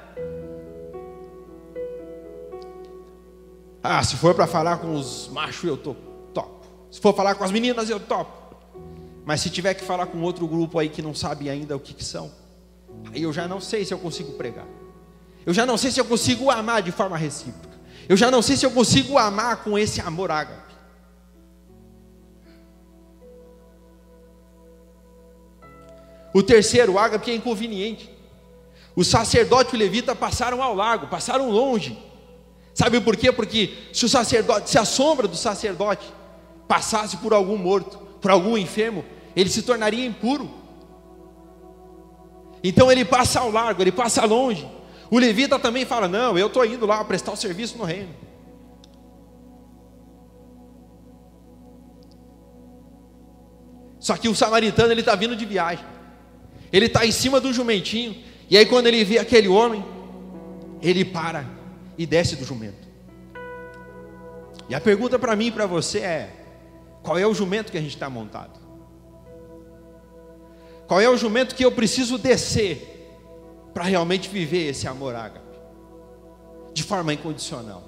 Ah, 3.83 4.01
se 4.05 4.15
for 4.15 4.33
para 4.33 4.47
falar 4.47 4.77
com 4.77 4.95
os 4.95 5.29
machos, 5.33 5.65
eu 5.65 5.77
tô 5.77 5.97
top. 6.33 6.65
Se 6.93 7.01
for 7.01 7.13
falar 7.13 7.35
com 7.35 7.43
as 7.43 7.51
meninas, 7.51 7.91
eu 7.91 7.99
top. 7.99 8.31
Mas 9.25 9.41
se 9.41 9.51
tiver 9.51 9.75
que 9.75 9.83
falar 9.83 10.07
com 10.07 10.23
outro 10.23 10.47
grupo 10.47 10.79
aí 10.79 10.89
que 10.89 11.03
não 11.03 11.13
sabe 11.13 11.51
ainda 11.51 11.75
o 11.75 11.81
que, 11.81 11.93
que 11.93 12.05
são, 12.05 12.31
aí 13.13 13.25
eu 13.25 13.33
já 13.33 13.49
não 13.49 13.61
sei 13.61 13.85
se 13.85 13.93
eu 13.93 13.99
consigo 13.99 14.35
pregar. 14.35 14.84
Eu 15.47 15.53
já 15.53 15.67
não 15.67 15.77
sei 15.77 15.91
se 15.91 16.01
eu 16.01 16.05
consigo 16.05 16.51
amar 16.51 16.83
de 16.83 16.91
forma 16.91 17.17
recíproca. 17.17 17.75
Eu 18.09 18.17
já 18.17 18.31
não 18.31 18.43
sei 18.43 18.57
se 18.57 18.65
eu 18.65 18.71
consigo 18.71 19.19
amar 19.19 19.59
com 19.65 19.79
esse 19.79 20.01
amor 20.01 20.31
ágape. 20.31 20.75
O 26.35 26.43
terceiro, 26.43 26.99
ágape 26.99 27.31
é 27.31 27.35
inconveniente. 27.35 28.11
O 28.97 29.05
sacerdote 29.05 29.75
e 29.75 29.77
o 29.77 29.79
levita 29.79 30.15
passaram 30.15 30.63
ao 30.63 30.75
lago, 30.75 31.07
passaram 31.07 31.51
longe. 31.51 31.99
Sabe 32.75 33.01
por 33.01 33.17
quê? 33.17 33.31
Porque 33.31 33.75
se 33.93 34.05
o 34.05 34.09
sacerdote, 34.09 34.71
se 34.71 34.79
a 34.79 34.85
sombra 34.85 35.29
do 35.29 35.37
sacerdote 35.37 36.13
passasse 36.67 37.19
por 37.19 37.33
algum 37.33 37.57
morto, 37.57 37.99
por 38.21 38.31
algum 38.31 38.59
enfermo, 38.59 39.05
ele 39.37 39.49
se 39.49 39.63
tornaria 39.63 40.05
impuro. 40.05 40.51
Então 42.63 42.91
ele 42.91 43.05
passa 43.05 43.41
ao 43.41 43.51
largo, 43.51 43.83
ele 43.83 43.93
passa 43.93 44.25
longe. 44.25 44.69
O 45.11 45.19
levita 45.19 45.59
também 45.59 45.85
fala: 45.85 46.09
Não, 46.09 46.39
eu 46.39 46.47
estou 46.47 46.65
indo 46.65 46.87
lá 46.87 47.05
prestar 47.05 47.33
o 47.33 47.37
serviço 47.37 47.77
no 47.79 47.85
reino. 47.85 48.15
Só 53.99 54.17
que 54.17 54.29
o 54.29 54.35
samaritano 54.35 54.93
ele 54.93 55.01
está 55.01 55.15
vindo 55.15 55.35
de 55.35 55.47
viagem. 55.47 55.85
Ele 56.71 56.87
está 56.87 57.07
em 57.07 57.13
cima 57.13 57.41
do 57.41 57.53
jumentinho. 57.53 58.23
E 58.51 58.57
aí 58.57 58.67
quando 58.67 58.87
ele 58.87 59.03
vê 59.03 59.19
aquele 59.19 59.49
homem, 59.49 59.83
ele 60.83 61.05
para 61.05 61.47
e 61.97 62.05
desce 62.05 62.37
do 62.37 62.45
jumento. 62.45 62.87
E 64.69 64.75
a 64.75 64.81
pergunta 64.81 65.19
para 65.19 65.35
mim 65.35 65.47
e 65.47 65.51
para 65.51 65.67
você 65.67 66.01
é: 66.01 66.31
qual 67.03 67.19
é 67.19 67.27
o 67.27 67.35
jumento 67.35 67.73
que 67.73 67.79
a 67.79 67.81
gente 67.81 67.95
está 67.95 68.11
montado? 68.11 68.61
Qual 70.87 71.01
é 71.01 71.09
o 71.09 71.17
jumento 71.17 71.55
que 71.55 71.65
eu 71.65 71.73
preciso 71.73 72.19
descer 72.19 72.94
para 73.75 73.85
realmente 73.85 74.29
viver 74.29 74.71
esse 74.71 74.89
amor 74.89 75.15
ágape? 75.15 75.45
De 76.73 76.83
forma 76.83 77.13
incondicional, 77.13 77.83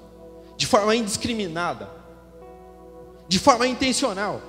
de 0.55 0.67
forma 0.67 0.95
indiscriminada, 0.95 1.89
de 3.27 3.39
forma 3.39 3.65
intencional. 3.65 4.41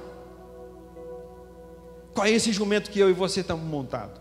Qual 2.13 2.27
é 2.27 2.31
esse 2.31 2.53
jumento 2.53 2.91
que 2.91 2.99
eu 2.99 3.09
e 3.09 3.13
você 3.13 3.41
estamos 3.41 3.65
montados? 3.65 4.21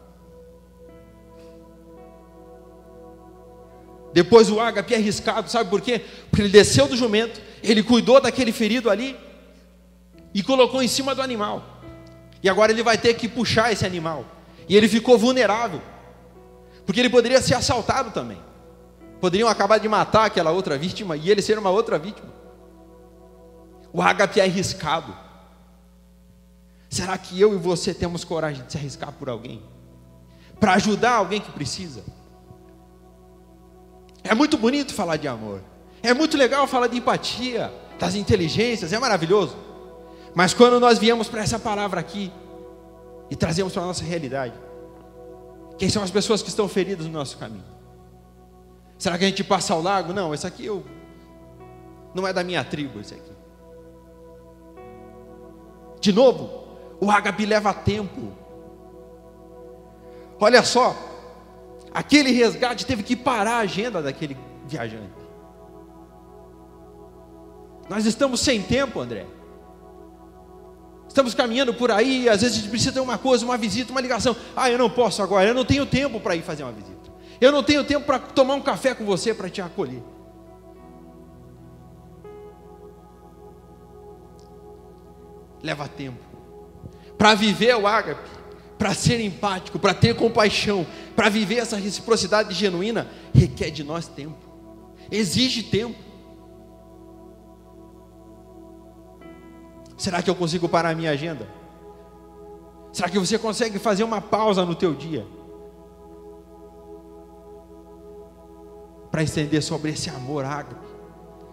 Depois 4.13 4.49
o 4.49 4.59
ágape 4.59 4.93
é 4.93 4.97
arriscado, 4.97 5.49
sabe 5.49 5.69
por 5.69 5.81
quê? 5.81 6.01
Porque 6.29 6.41
ele 6.41 6.49
desceu 6.49 6.87
do 6.87 6.95
jumento, 6.95 7.41
ele 7.61 7.83
cuidou 7.83 8.21
daquele 8.21 8.51
ferido 8.51 8.89
ali 8.89 9.17
e 10.33 10.41
colocou 10.41 10.81
em 10.81 10.87
cima 10.87 11.13
do 11.13 11.21
animal. 11.21 11.81
E 12.41 12.49
agora 12.49 12.71
ele 12.71 12.83
vai 12.83 12.97
ter 12.97 13.13
que 13.15 13.27
puxar 13.27 13.71
esse 13.71 13.85
animal. 13.85 14.25
E 14.69 14.75
ele 14.75 14.87
ficou 14.87 15.17
vulnerável. 15.17 15.81
Porque 16.87 17.01
ele 17.01 17.09
poderia 17.09 17.41
ser 17.41 17.53
assaltado 17.53 18.11
também. 18.11 18.41
Poderiam 19.19 19.49
acabar 19.49 19.77
de 19.77 19.89
matar 19.89 20.25
aquela 20.25 20.51
outra 20.51 20.77
vítima 20.77 21.17
e 21.17 21.29
ele 21.29 21.41
ser 21.41 21.59
uma 21.59 21.69
outra 21.69 21.99
vítima. 21.99 22.29
O 23.91 24.01
ágape 24.01 24.39
é 24.39 24.43
arriscado. 24.43 25.13
Será 26.89 27.17
que 27.17 27.39
eu 27.39 27.53
e 27.53 27.57
você 27.57 27.93
temos 27.93 28.23
coragem 28.23 28.63
de 28.65 28.71
se 28.71 28.77
arriscar 28.77 29.11
por 29.11 29.27
alguém? 29.27 29.61
Para 30.61 30.75
ajudar 30.75 31.15
alguém 31.15 31.41
que 31.41 31.51
precisa? 31.51 32.03
É 34.23 34.33
muito 34.33 34.57
bonito 34.57 34.93
falar 34.93 35.17
de 35.17 35.27
amor. 35.27 35.61
É 36.01 36.13
muito 36.13 36.37
legal 36.37 36.65
falar 36.67 36.87
de 36.87 36.97
empatia, 36.97 37.69
das 37.99 38.15
inteligências, 38.15 38.93
é 38.93 38.99
maravilhoso. 38.99 39.57
Mas 40.33 40.53
quando 40.53 40.79
nós 40.79 40.97
viemos 40.97 41.27
para 41.27 41.41
essa 41.41 41.59
palavra 41.59 41.99
aqui 41.99 42.31
e 43.29 43.35
trazemos 43.35 43.73
para 43.73 43.83
a 43.83 43.87
nossa 43.87 44.05
realidade, 44.05 44.53
quem 45.77 45.89
são 45.89 46.03
as 46.03 46.11
pessoas 46.11 46.41
que 46.41 46.49
estão 46.49 46.67
feridas 46.67 47.05
no 47.05 47.11
nosso 47.11 47.37
caminho? 47.37 47.65
Será 48.97 49.17
que 49.17 49.25
a 49.25 49.27
gente 49.27 49.43
passa 49.43 49.73
ao 49.73 49.81
largo? 49.81 50.13
Não, 50.13 50.33
esse 50.33 50.45
aqui 50.47 50.65
eu 50.65 50.83
não 52.13 52.27
é 52.27 52.33
da 52.33 52.43
minha 52.43 52.63
tribo, 52.63 52.99
esse 52.99 53.13
aqui. 53.13 53.31
De 56.01 56.11
novo, 56.11 56.67
o 56.99 57.11
ágape 57.11 57.45
leva 57.45 57.73
tempo. 57.73 58.31
Olha 60.39 60.63
só, 60.63 60.95
Aquele 61.97 62.31
resgate 62.31 62.85
teve 62.85 63.01
que 63.01 63.15
parar 63.15 63.55
a 63.55 63.59
agenda 63.61 64.03
daquele 64.03 64.37
viajante. 64.67 65.09
Nós 67.89 68.05
estamos 68.05 68.39
sem 68.39 68.61
tempo, 68.61 68.99
André. 68.99 69.25
Estamos 71.17 71.33
caminhando 71.33 71.73
por 71.73 71.89
aí, 71.89 72.29
às 72.29 72.41
vezes 72.41 72.57
a 72.57 72.59
gente 72.59 72.69
precisa 72.69 72.91
ter 72.91 72.99
uma 72.99 73.17
coisa, 73.17 73.43
uma 73.43 73.57
visita, 73.57 73.91
uma 73.91 73.99
ligação. 73.99 74.35
Ah, 74.55 74.69
eu 74.69 74.77
não 74.77 74.87
posso 74.87 75.23
agora, 75.23 75.49
eu 75.49 75.53
não 75.55 75.65
tenho 75.65 75.83
tempo 75.83 76.19
para 76.19 76.35
ir 76.35 76.43
fazer 76.43 76.61
uma 76.61 76.71
visita. 76.71 77.11
Eu 77.41 77.51
não 77.51 77.63
tenho 77.63 77.83
tempo 77.83 78.05
para 78.05 78.19
tomar 78.19 78.53
um 78.53 78.61
café 78.61 78.93
com 78.93 79.03
você 79.03 79.33
para 79.33 79.49
te 79.49 79.59
acolher. 79.59 80.03
Leva 85.63 85.87
tempo. 85.87 86.19
Para 87.17 87.33
viver 87.33 87.75
o 87.75 87.87
ágape, 87.87 88.29
para 88.77 88.93
ser 88.93 89.19
empático, 89.19 89.79
para 89.79 89.95
ter 89.95 90.15
compaixão, 90.15 90.85
para 91.15 91.29
viver 91.29 91.55
essa 91.55 91.77
reciprocidade 91.77 92.53
genuína, 92.53 93.07
requer 93.33 93.71
de 93.71 93.83
nós 93.83 94.07
tempo, 94.07 94.37
exige 95.09 95.63
tempo. 95.63 95.97
Será 99.97 100.21
que 100.21 100.29
eu 100.29 100.35
consigo 100.35 100.69
parar 100.69 100.91
a 100.91 100.95
minha 100.95 101.11
agenda? 101.11 101.47
Será 102.93 103.09
que 103.09 103.17
você 103.17 103.37
consegue 103.37 103.79
fazer 103.79 104.03
uma 104.03 104.21
pausa 104.21 104.63
no 104.63 104.75
teu 104.75 104.93
dia? 104.93 105.25
Para 109.11 109.23
estender 109.23 109.63
sobre 109.63 109.91
esse 109.91 110.09
amor 110.09 110.45
ágape, 110.45 110.85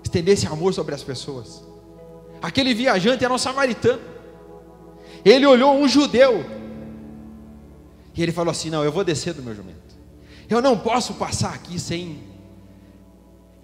estender 0.02 0.34
esse 0.34 0.46
amor 0.46 0.74
sobre 0.74 0.94
as 0.94 1.02
pessoas. 1.02 1.64
Aquele 2.42 2.74
viajante 2.74 3.24
era 3.24 3.32
um 3.32 3.38
samaritano. 3.38 4.02
Ele 5.24 5.46
olhou 5.46 5.74
um 5.74 5.88
judeu 5.88 6.44
e 8.14 8.22
ele 8.22 8.32
falou 8.32 8.50
assim: 8.50 8.68
Não, 8.70 8.84
eu 8.84 8.92
vou 8.92 9.02
descer 9.02 9.32
do 9.32 9.42
meu 9.42 9.54
jumento. 9.54 9.78
Eu 10.48 10.60
não 10.60 10.78
posso 10.78 11.14
passar 11.14 11.54
aqui 11.54 11.80
sem. 11.80 12.33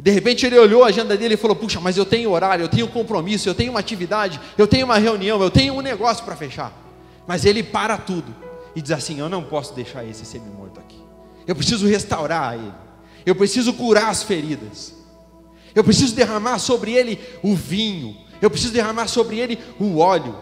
De 0.02 0.10
repente 0.10 0.46
ele 0.46 0.58
olhou 0.58 0.82
a 0.82 0.88
agenda 0.88 1.16
dele 1.16 1.34
e 1.34 1.36
falou: 1.36 1.54
Puxa, 1.54 1.78
mas 1.80 1.96
eu 1.96 2.06
tenho 2.06 2.30
horário, 2.30 2.64
eu 2.64 2.68
tenho 2.68 2.88
compromisso, 2.88 3.48
eu 3.48 3.54
tenho 3.54 3.70
uma 3.70 3.80
atividade, 3.80 4.40
eu 4.56 4.66
tenho 4.66 4.86
uma 4.86 4.96
reunião, 4.96 5.42
eu 5.42 5.50
tenho 5.50 5.74
um 5.74 5.80
negócio 5.80 6.24
para 6.24 6.34
fechar. 6.34 6.72
Mas 7.26 7.44
ele 7.44 7.62
para 7.62 7.98
tudo 7.98 8.34
e 8.74 8.80
diz 8.80 8.92
assim: 8.92 9.20
Eu 9.20 9.28
não 9.28 9.42
posso 9.42 9.74
deixar 9.74 10.04
esse 10.04 10.24
semi-morto 10.24 10.80
aqui. 10.80 10.98
Eu 11.46 11.54
preciso 11.54 11.86
restaurar 11.86 12.54
ele. 12.54 12.72
Eu 13.26 13.34
preciso 13.34 13.74
curar 13.74 14.08
as 14.08 14.22
feridas. 14.22 14.94
Eu 15.74 15.84
preciso 15.84 16.14
derramar 16.14 16.58
sobre 16.58 16.92
ele 16.92 17.20
o 17.42 17.54
vinho. 17.54 18.16
Eu 18.40 18.50
preciso 18.50 18.72
derramar 18.72 19.06
sobre 19.06 19.38
ele 19.38 19.58
o 19.78 19.98
óleo. 19.98 20.34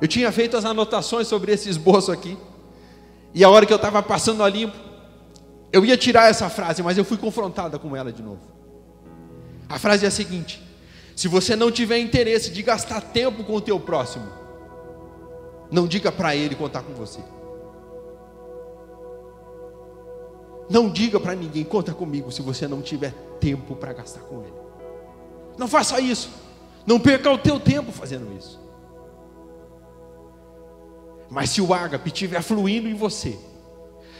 Eu 0.00 0.06
tinha 0.06 0.30
feito 0.30 0.56
as 0.56 0.64
anotações 0.64 1.26
sobre 1.26 1.50
esse 1.52 1.68
esboço 1.68 2.12
aqui. 2.12 2.38
E 3.34 3.42
a 3.42 3.50
hora 3.50 3.66
que 3.66 3.72
eu 3.72 3.76
estava 3.76 4.00
passando 4.00 4.44
a 4.44 4.48
limpo, 4.48 4.76
eu 5.72 5.84
ia 5.84 5.96
tirar 5.96 6.30
essa 6.30 6.48
frase, 6.48 6.82
mas 6.84 6.96
eu 6.96 7.04
fui 7.04 7.18
confrontada 7.18 7.78
com 7.80 7.96
ela 7.96 8.12
de 8.12 8.22
novo. 8.22 8.40
A 9.68 9.76
frase 9.76 10.04
é 10.04 10.08
a 10.08 10.10
seguinte: 10.10 10.62
Se 11.16 11.26
você 11.26 11.56
não 11.56 11.72
tiver 11.72 11.98
interesse 11.98 12.52
de 12.52 12.62
gastar 12.62 13.00
tempo 13.00 13.42
com 13.42 13.54
o 13.54 13.60
teu 13.60 13.80
próximo, 13.80 14.26
não 15.68 15.88
diga 15.88 16.12
para 16.12 16.36
ele 16.36 16.54
contar 16.54 16.82
com 16.82 16.94
você. 16.94 17.18
Não 20.70 20.88
diga 20.88 21.18
para 21.18 21.34
ninguém, 21.34 21.64
conta 21.64 21.92
comigo, 21.92 22.30
se 22.30 22.40
você 22.40 22.68
não 22.68 22.80
tiver 22.80 23.12
tempo 23.40 23.74
para 23.74 23.92
gastar 23.92 24.20
com 24.20 24.42
ele. 24.42 24.54
Não 25.58 25.68
faça 25.68 26.00
isso. 26.00 26.30
Não 26.86 27.00
perca 27.00 27.30
o 27.30 27.38
teu 27.38 27.58
tempo 27.58 27.90
fazendo 27.92 28.32
isso. 28.36 28.63
Mas 31.30 31.50
se 31.50 31.60
o 31.60 31.72
ágape 31.72 32.08
estiver 32.08 32.42
fluindo 32.42 32.88
em 32.88 32.94
você, 32.94 33.38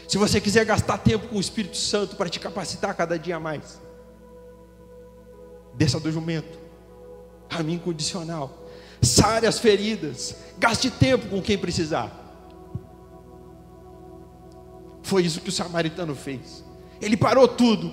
se 0.07 0.17
você 0.17 0.39
quiser 0.39 0.65
gastar 0.65 0.97
tempo 0.99 1.27
com 1.27 1.37
o 1.37 1.41
Espírito 1.41 1.77
Santo 1.77 2.15
para 2.15 2.29
te 2.29 2.39
capacitar 2.39 2.95
cada 2.95 3.17
dia 3.17 3.39
mais, 3.39 3.81
desça 5.73 5.99
do 5.99 6.11
jumento, 6.11 6.57
caminho 7.49 7.77
incondicional, 7.77 8.65
sare 9.01 9.47
as 9.47 9.59
feridas, 9.59 10.35
gaste 10.57 10.89
tempo 10.91 11.27
com 11.27 11.41
quem 11.41 11.57
precisar. 11.57 12.11
Foi 15.03 15.23
isso 15.23 15.41
que 15.41 15.49
o 15.49 15.51
samaritano 15.51 16.15
fez. 16.15 16.63
Ele 17.01 17.15
parou 17.15 17.47
tudo. 17.47 17.91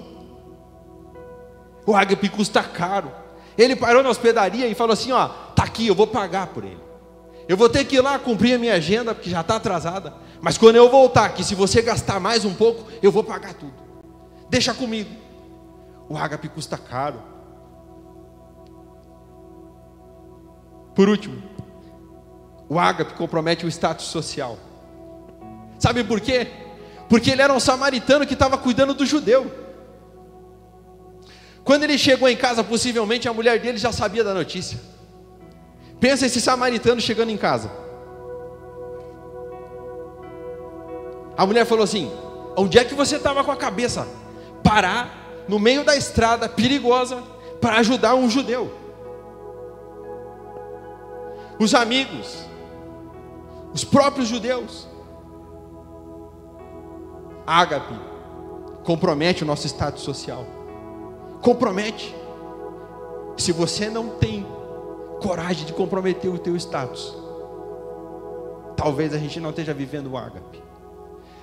O 1.87 1.95
ágape 1.95 2.29
custa 2.29 2.63
caro. 2.63 3.13
Ele 3.57 3.77
parou 3.77 4.03
na 4.03 4.09
hospedaria 4.09 4.67
e 4.67 4.75
falou 4.75 4.95
assim: 4.95 5.13
Ó, 5.13 5.29
tá 5.29 5.65
aqui, 5.65 5.87
eu 5.87 5.95
vou 5.95 6.07
pagar 6.07 6.47
por 6.49 6.65
ele. 6.65 6.81
Eu 7.53 7.57
vou 7.59 7.69
ter 7.69 7.85
que 7.85 7.97
ir 7.97 8.01
lá 8.01 8.19
cumprir 8.19 8.55
a 8.55 8.59
minha 8.59 8.73
agenda, 8.73 9.15
porque 9.15 9.29
já 9.29 9.43
está 9.43 9.57
atrasada. 9.57 10.15
Mas 10.41 10.57
quando 10.57 10.77
eu 10.77 10.89
voltar 10.89 11.27
aqui, 11.27 11.45
se 11.45 11.55
você 11.55 11.83
gastar 11.83 12.19
mais 12.19 12.47
um 12.47 12.55
pouco, 12.55 12.91
eu 13.03 13.13
vou 13.13 13.23
pagar 13.23 13.53
tudo. 13.53 13.75
Deixa 14.49 14.73
comigo. 14.73 15.11
O 16.09 16.17
ágape 16.17 16.49
custa 16.49 16.79
caro. 16.79 17.23
Por 20.95 21.11
último, 21.11 21.43
o 22.71 22.79
ágape 22.79 23.13
compromete 23.13 23.67
o 23.67 23.69
status 23.69 24.07
social. 24.07 24.59
Sabe 25.79 26.03
por 26.05 26.23
quê? 26.23 26.51
Porque 27.07 27.33
ele 27.33 27.43
era 27.43 27.53
um 27.53 27.61
samaritano 27.61 28.27
que 28.27 28.33
estava 28.33 28.57
cuidando 28.57 28.95
do 28.95 29.05
judeu. 29.05 29.53
Quando 31.63 31.83
ele 31.83 31.99
chegou 31.99 32.31
em 32.31 32.37
casa, 32.37 32.65
possivelmente 32.65 33.29
a 33.29 33.35
mulher 33.35 33.61
dele 33.61 33.77
já 33.77 33.93
sabia 33.93 34.25
da 34.25 34.33
notícia. 34.33 34.92
Pensa 36.03 36.27
esse 36.27 36.41
samaritano 36.41 37.01
chegando 37.01 37.31
em 37.31 37.37
casa. 37.37 37.71
A 41.37 41.47
mulher 41.47 41.65
falou 41.65 41.85
assim: 41.85 42.11
Onde 42.57 42.77
é 42.77 42.85
que 42.85 42.93
você 42.93 43.19
estava 43.19 43.45
com 43.45 43.53
a 43.53 43.57
cabeça? 43.57 44.09
Parar 44.65 45.45
no 45.47 45.61
meio 45.61 45.85
da 45.85 45.95
estrada 45.95 46.49
perigosa 46.49 47.23
para 47.61 47.77
ajudar 47.77 48.17
um 48.17 48.29
judeu. 48.29 48.75
Os 51.61 51.73
amigos, 51.73 52.47
os 53.73 53.85
próprios 53.85 54.27
judeus. 54.27 54.89
Ágape 57.47 57.95
compromete 58.83 59.45
o 59.45 59.47
nosso 59.47 59.69
estado 59.69 60.01
social. 60.01 60.45
Compromete. 61.41 62.13
Se 63.37 63.53
você 63.53 63.89
não 63.89 64.09
tem 64.09 64.45
coragem 65.23 65.65
de 65.65 65.73
comprometer 65.73 66.31
o 66.31 66.39
teu 66.39 66.57
status. 66.57 67.17
Talvez 68.77 69.15
a 69.15 69.19
gente 69.19 69.39
não 69.39 69.51
esteja 69.51 69.73
vivendo 69.73 70.09
o 70.09 70.17
ágape. 70.19 70.61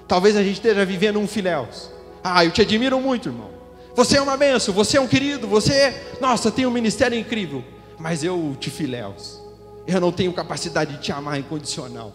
Talvez 0.07 0.35
a 0.35 0.43
gente 0.43 0.55
esteja 0.55 0.85
vivendo 0.85 1.17
um 1.17 1.27
filéus. 1.27 1.89
Ah, 2.23 2.43
eu 2.43 2.51
te 2.51 2.61
admiro 2.61 2.99
muito, 2.99 3.29
irmão. 3.29 3.49
Você 3.95 4.17
é 4.17 4.21
uma 4.21 4.35
benção, 4.35 4.73
você 4.73 4.97
é 4.97 5.01
um 5.01 5.07
querido, 5.07 5.47
você, 5.47 6.17
nossa, 6.19 6.51
tem 6.51 6.65
um 6.65 6.71
ministério 6.71 7.17
incrível. 7.17 7.63
Mas 7.97 8.23
eu 8.23 8.55
te 8.59 8.69
filéus. 8.69 9.41
Eu 9.87 9.99
não 9.99 10.11
tenho 10.11 10.33
capacidade 10.33 10.97
de 10.97 11.01
te 11.01 11.11
amar 11.11 11.39
incondicional. 11.39 12.11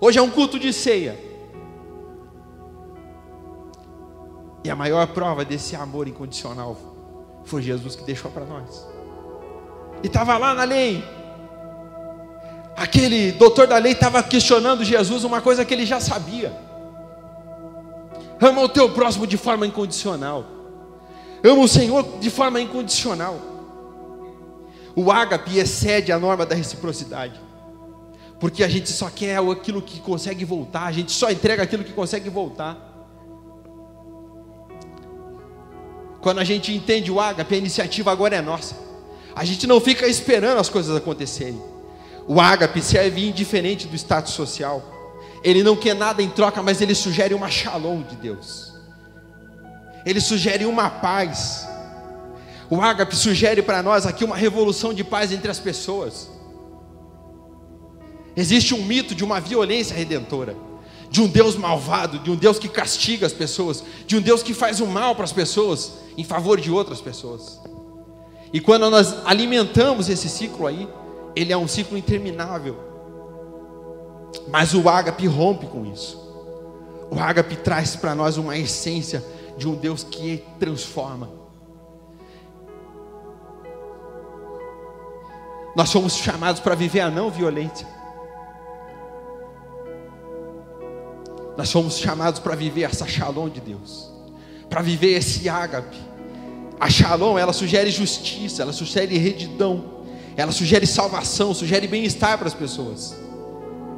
Hoje 0.00 0.18
é 0.18 0.22
um 0.22 0.30
culto 0.30 0.58
de 0.58 0.72
ceia. 0.72 1.18
E 4.62 4.70
a 4.70 4.76
maior 4.76 5.06
prova 5.08 5.44
desse 5.44 5.74
amor 5.74 6.06
incondicional 6.06 6.76
foi 7.44 7.62
Jesus 7.62 7.96
que 7.96 8.04
deixou 8.04 8.30
para 8.30 8.44
nós 8.44 8.89
e 10.02 10.06
estava 10.06 10.36
lá 10.38 10.54
na 10.54 10.64
lei. 10.64 11.04
Aquele 12.76 13.32
doutor 13.32 13.66
da 13.66 13.76
lei 13.76 13.92
estava 13.92 14.22
questionando 14.22 14.84
Jesus 14.84 15.24
uma 15.24 15.40
coisa 15.40 15.64
que 15.64 15.74
ele 15.74 15.84
já 15.84 16.00
sabia. 16.00 16.52
Ama 18.40 18.62
o 18.62 18.68
teu 18.68 18.88
próximo 18.90 19.26
de 19.26 19.36
forma 19.36 19.66
incondicional. 19.66 20.46
Ama 21.44 21.62
o 21.62 21.68
Senhor 21.68 22.18
de 22.18 22.30
forma 22.30 22.60
incondicional. 22.60 23.38
O 24.96 25.12
ágape 25.12 25.58
excede 25.58 26.10
a 26.10 26.18
norma 26.18 26.46
da 26.46 26.54
reciprocidade. 26.54 27.38
Porque 28.38 28.64
a 28.64 28.68
gente 28.68 28.90
só 28.90 29.10
quer 29.10 29.38
aquilo 29.38 29.82
que 29.82 30.00
consegue 30.00 30.46
voltar, 30.46 30.86
a 30.86 30.92
gente 30.92 31.12
só 31.12 31.30
entrega 31.30 31.62
aquilo 31.62 31.84
que 31.84 31.92
consegue 31.92 32.30
voltar. 32.30 32.88
Quando 36.22 36.38
a 36.38 36.44
gente 36.44 36.74
entende 36.74 37.10
o 37.10 37.20
ágape, 37.20 37.54
a 37.54 37.58
iniciativa 37.58 38.10
agora 38.10 38.36
é 38.36 38.40
nossa. 38.40 38.89
A 39.34 39.44
gente 39.44 39.66
não 39.66 39.80
fica 39.80 40.06
esperando 40.06 40.58
as 40.58 40.68
coisas 40.68 40.96
acontecerem. 40.96 41.60
O 42.26 42.40
ágape 42.40 42.80
serve 42.82 43.26
indiferente 43.26 43.86
do 43.86 43.96
status 43.96 44.34
social. 44.34 44.82
Ele 45.42 45.62
não 45.62 45.76
quer 45.76 45.94
nada 45.94 46.22
em 46.22 46.28
troca, 46.28 46.62
mas 46.62 46.80
ele 46.80 46.94
sugere 46.94 47.34
uma 47.34 47.50
shalom 47.50 48.02
de 48.02 48.16
Deus. 48.16 48.72
Ele 50.04 50.20
sugere 50.20 50.64
uma 50.64 50.90
paz. 50.90 51.66
O 52.68 52.80
ágape 52.80 53.16
sugere 53.16 53.62
para 53.62 53.82
nós 53.82 54.06
aqui 54.06 54.24
uma 54.24 54.36
revolução 54.36 54.94
de 54.94 55.02
paz 55.02 55.32
entre 55.32 55.50
as 55.50 55.58
pessoas. 55.58 56.30
Existe 58.36 58.74
um 58.74 58.84
mito 58.84 59.14
de 59.14 59.24
uma 59.24 59.40
violência 59.40 59.94
redentora, 59.96 60.56
de 61.10 61.20
um 61.20 61.26
Deus 61.26 61.56
malvado, 61.56 62.20
de 62.20 62.30
um 62.30 62.36
Deus 62.36 62.58
que 62.58 62.68
castiga 62.68 63.26
as 63.26 63.32
pessoas, 63.32 63.82
de 64.06 64.16
um 64.16 64.20
Deus 64.20 64.42
que 64.42 64.54
faz 64.54 64.80
o 64.80 64.86
mal 64.86 65.14
para 65.14 65.24
as 65.24 65.32
pessoas 65.32 65.94
em 66.16 66.22
favor 66.22 66.60
de 66.60 66.70
outras 66.70 67.00
pessoas. 67.00 67.60
E 68.52 68.60
quando 68.60 68.90
nós 68.90 69.24
alimentamos 69.26 70.08
esse 70.08 70.28
ciclo 70.28 70.66
aí, 70.66 70.88
ele 71.36 71.52
é 71.52 71.56
um 71.56 71.68
ciclo 71.68 71.96
interminável. 71.96 72.76
Mas 74.48 74.74
o 74.74 74.88
ágape 74.88 75.26
rompe 75.26 75.66
com 75.66 75.86
isso. 75.86 76.18
O 77.10 77.18
ágape 77.18 77.56
traz 77.56 77.96
para 77.96 78.14
nós 78.14 78.36
uma 78.36 78.56
essência 78.56 79.24
de 79.56 79.68
um 79.68 79.74
Deus 79.74 80.02
que 80.04 80.44
transforma. 80.58 81.30
Nós 85.76 85.88
somos 85.88 86.16
chamados 86.16 86.60
para 86.60 86.74
viver 86.74 87.00
a 87.00 87.10
não 87.10 87.30
violência. 87.30 87.86
Nós 91.56 91.68
somos 91.68 91.98
chamados 91.98 92.40
para 92.40 92.54
viver 92.54 92.84
essa 92.84 93.06
shalom 93.06 93.48
de 93.48 93.60
Deus, 93.60 94.10
para 94.68 94.82
viver 94.82 95.12
esse 95.18 95.48
ágape. 95.48 96.09
A 96.80 96.88
Shalom, 96.88 97.38
ela 97.38 97.52
sugere 97.52 97.90
justiça, 97.90 98.62
ela 98.62 98.72
sugere 98.72 99.18
redidão, 99.18 99.84
ela 100.34 100.50
sugere 100.50 100.86
salvação, 100.86 101.52
sugere 101.52 101.86
bem-estar 101.86 102.38
para 102.38 102.48
as 102.48 102.54
pessoas. 102.54 103.14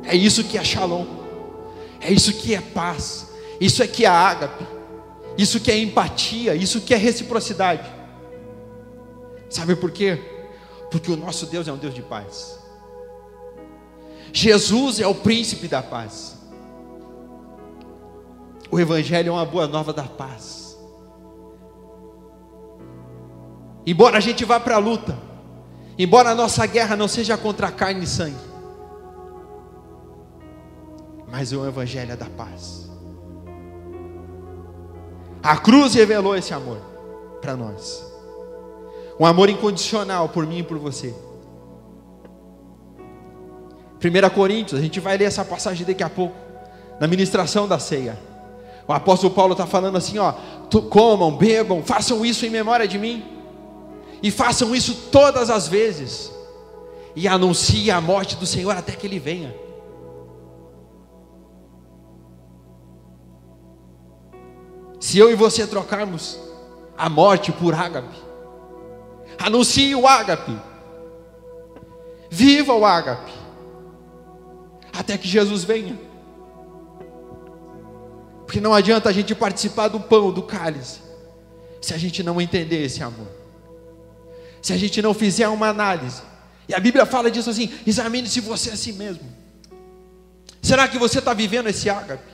É 0.04 0.16
isso 0.16 0.42
que 0.42 0.58
é 0.58 0.64
Shalom. 0.64 1.06
É 2.00 2.12
isso 2.12 2.32
que 2.32 2.54
é 2.54 2.60
paz. 2.60 3.28
Isso 3.60 3.82
é 3.82 3.86
que 3.86 4.04
é 4.04 4.08
ágape. 4.08 4.66
Isso 5.38 5.60
que 5.60 5.70
é 5.70 5.78
empatia, 5.78 6.56
isso 6.56 6.80
que 6.80 6.92
é 6.92 6.96
reciprocidade. 6.96 7.88
Sabe 9.48 9.76
por 9.76 9.92
quê? 9.92 10.20
Porque 10.90 11.10
o 11.10 11.16
nosso 11.16 11.46
Deus 11.46 11.68
é 11.68 11.72
um 11.72 11.78
Deus 11.78 11.94
de 11.94 12.02
paz. 12.02 12.58
Jesus 14.32 14.98
é 14.98 15.06
o 15.06 15.14
príncipe 15.14 15.68
da 15.68 15.82
paz. 15.82 16.36
O 18.70 18.80
Evangelho 18.80 19.28
é 19.28 19.32
uma 19.32 19.44
boa 19.46 19.68
nova 19.68 19.92
da 19.92 20.04
paz. 20.04 20.61
Embora 23.86 24.18
a 24.18 24.20
gente 24.20 24.44
vá 24.44 24.60
para 24.60 24.76
a 24.76 24.78
luta, 24.78 25.18
embora 25.98 26.30
a 26.30 26.34
nossa 26.34 26.64
guerra 26.66 26.96
não 26.96 27.08
seja 27.08 27.36
contra 27.36 27.70
carne 27.70 28.04
e 28.04 28.06
sangue, 28.06 28.36
mas 31.30 31.52
o 31.52 31.66
Evangelho 31.66 32.12
é 32.12 32.16
da 32.16 32.26
paz. 32.26 32.90
A 35.42 35.56
cruz 35.56 35.94
revelou 35.94 36.36
esse 36.36 36.54
amor 36.54 36.78
para 37.40 37.56
nós, 37.56 38.06
um 39.18 39.26
amor 39.26 39.48
incondicional 39.48 40.28
por 40.28 40.46
mim 40.46 40.58
e 40.58 40.62
por 40.62 40.78
você. 40.78 41.12
1 43.98 44.34
Coríntios, 44.34 44.80
a 44.80 44.82
gente 44.82 45.00
vai 45.00 45.16
ler 45.16 45.24
essa 45.24 45.44
passagem 45.44 45.84
daqui 45.84 46.02
a 46.04 46.10
pouco, 46.10 46.36
na 47.00 47.08
ministração 47.08 47.66
da 47.66 47.80
ceia. 47.80 48.18
O 48.86 48.92
apóstolo 48.92 49.34
Paulo 49.34 49.52
está 49.52 49.66
falando 49.66 49.96
assim: 49.96 50.18
ó, 50.18 50.34
comam, 50.88 51.36
bebam, 51.36 51.82
façam 51.82 52.24
isso 52.24 52.46
em 52.46 52.50
memória 52.50 52.86
de 52.86 52.98
mim 52.98 53.41
e 54.22 54.30
façam 54.30 54.74
isso 54.74 54.94
todas 55.10 55.50
as 55.50 55.66
vezes, 55.68 56.32
e 57.14 57.26
anuncie 57.26 57.90
a 57.90 58.00
morte 58.00 58.36
do 58.36 58.46
Senhor 58.46 58.76
até 58.76 58.92
que 58.92 59.06
Ele 59.06 59.18
venha. 59.18 59.54
Se 65.00 65.18
eu 65.18 65.30
e 65.30 65.34
você 65.34 65.66
trocarmos 65.66 66.38
a 66.96 67.08
morte 67.08 67.50
por 67.50 67.74
ágape, 67.74 68.32
Anuncie 69.42 69.94
o 69.94 70.06
ágape. 70.06 70.56
Viva 72.30 72.72
o 72.74 72.84
ágape. 72.84 73.32
Até 74.92 75.18
que 75.18 75.26
Jesus 75.26 75.64
venha. 75.64 75.98
Porque 78.46 78.60
não 78.60 78.72
adianta 78.72 79.08
a 79.08 79.12
gente 79.12 79.34
participar 79.34 79.88
do 79.88 79.98
pão, 79.98 80.32
do 80.32 80.42
cálice, 80.42 81.00
se 81.80 81.92
a 81.92 81.98
gente 81.98 82.22
não 82.22 82.40
entender 82.40 82.84
esse 82.84 83.02
amor. 83.02 83.41
Se 84.62 84.72
a 84.72 84.76
gente 84.76 85.02
não 85.02 85.12
fizer 85.12 85.48
uma 85.48 85.68
análise. 85.68 86.22
E 86.68 86.74
a 86.74 86.78
Bíblia 86.78 87.04
fala 87.04 87.30
disso 87.30 87.50
assim: 87.50 87.70
examine-se 87.84 88.40
você 88.40 88.70
a 88.70 88.76
si 88.76 88.92
mesmo. 88.92 89.28
Será 90.62 90.86
que 90.86 90.96
você 90.96 91.18
está 91.18 91.34
vivendo 91.34 91.68
esse 91.68 91.90
ágape? 91.90 92.32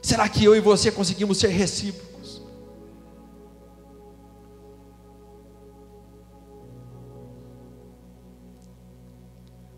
Será 0.00 0.26
que 0.28 0.42
eu 0.42 0.56
e 0.56 0.60
você 0.60 0.90
conseguimos 0.90 1.38
ser 1.38 1.48
recíprocos? 1.48 2.42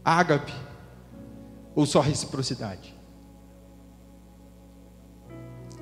Ágape 0.05 0.55
ou 1.75 1.85
só 1.85 2.01
reciprocidade? 2.01 2.95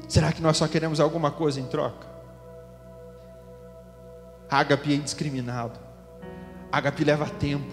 Será 0.08 0.32
que 0.32 0.40
nós 0.40 0.56
só 0.56 0.66
queremos 0.66 1.00
alguma 1.00 1.30
coisa 1.30 1.60
em 1.60 1.66
troca? 1.66 2.15
Ágape 4.50 4.92
é 4.92 4.96
indiscriminado. 4.96 5.78
Ágape 6.70 7.04
leva 7.04 7.28
tempo. 7.28 7.72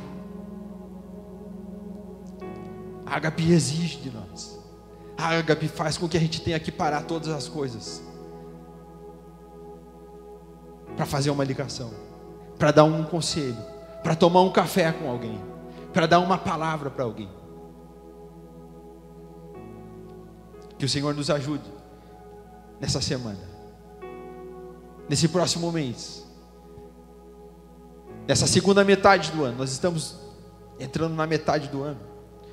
Ágape 3.05 3.51
exige 3.51 3.97
de 3.97 4.09
nós. 4.09 4.59
Ágape 5.17 5.67
faz 5.67 5.97
com 5.97 6.09
que 6.09 6.17
a 6.17 6.19
gente 6.19 6.41
tenha 6.41 6.59
que 6.59 6.71
parar 6.71 7.03
todas 7.03 7.29
as 7.29 7.47
coisas 7.47 8.01
para 10.95 11.05
fazer 11.05 11.29
uma 11.29 11.43
ligação, 11.43 11.91
para 12.57 12.71
dar 12.71 12.83
um 12.83 13.03
conselho, 13.03 13.57
para 14.01 14.15
tomar 14.15 14.41
um 14.41 14.51
café 14.51 14.91
com 14.91 15.09
alguém, 15.09 15.39
para 15.91 16.05
dar 16.05 16.19
uma 16.19 16.37
palavra 16.37 16.89
para 16.89 17.03
alguém. 17.03 17.29
Que 20.77 20.85
o 20.85 20.89
Senhor 20.89 21.13
nos 21.13 21.29
ajude 21.29 21.71
nessa 22.79 23.01
semana, 23.01 23.49
nesse 25.07 25.27
próximo 25.27 25.71
mês, 25.71 26.22
nessa 28.27 28.47
segunda 28.47 28.83
metade 28.83 29.31
do 29.31 29.43
ano. 29.43 29.57
Nós 29.57 29.71
estamos 29.71 30.15
entrando 30.79 31.13
na 31.15 31.27
metade 31.27 31.67
do 31.67 31.83
ano, 31.83 31.99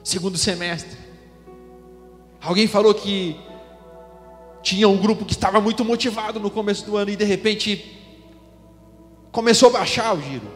segundo 0.04 0.37
semestre. 0.37 0.96
Alguém 2.40 2.66
falou 2.66 2.94
que 2.94 3.38
tinha 4.62 4.88
um 4.88 4.96
grupo 4.96 5.24
que 5.24 5.33
estava 5.33 5.61
muito 5.61 5.85
motivado 5.85 6.38
no 6.38 6.50
começo 6.50 6.85
do 6.85 6.96
ano 6.96 7.11
e 7.11 7.16
de 7.16 7.24
repente 7.24 7.98
começou 9.33 9.68
a 9.70 9.72
baixar 9.72 10.14
o 10.14 10.20
giro, 10.20 10.46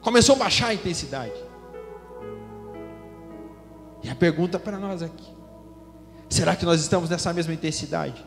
começou 0.00 0.36
a 0.36 0.38
baixar 0.38 0.68
a 0.68 0.74
intensidade. 0.74 1.34
E 4.02 4.08
a 4.08 4.14
pergunta 4.14 4.58
para 4.58 4.78
nós 4.78 5.02
aqui: 5.02 5.34
será 6.28 6.54
que 6.54 6.64
nós 6.64 6.80
estamos 6.80 7.10
nessa 7.10 7.32
mesma 7.32 7.52
intensidade? 7.52 8.24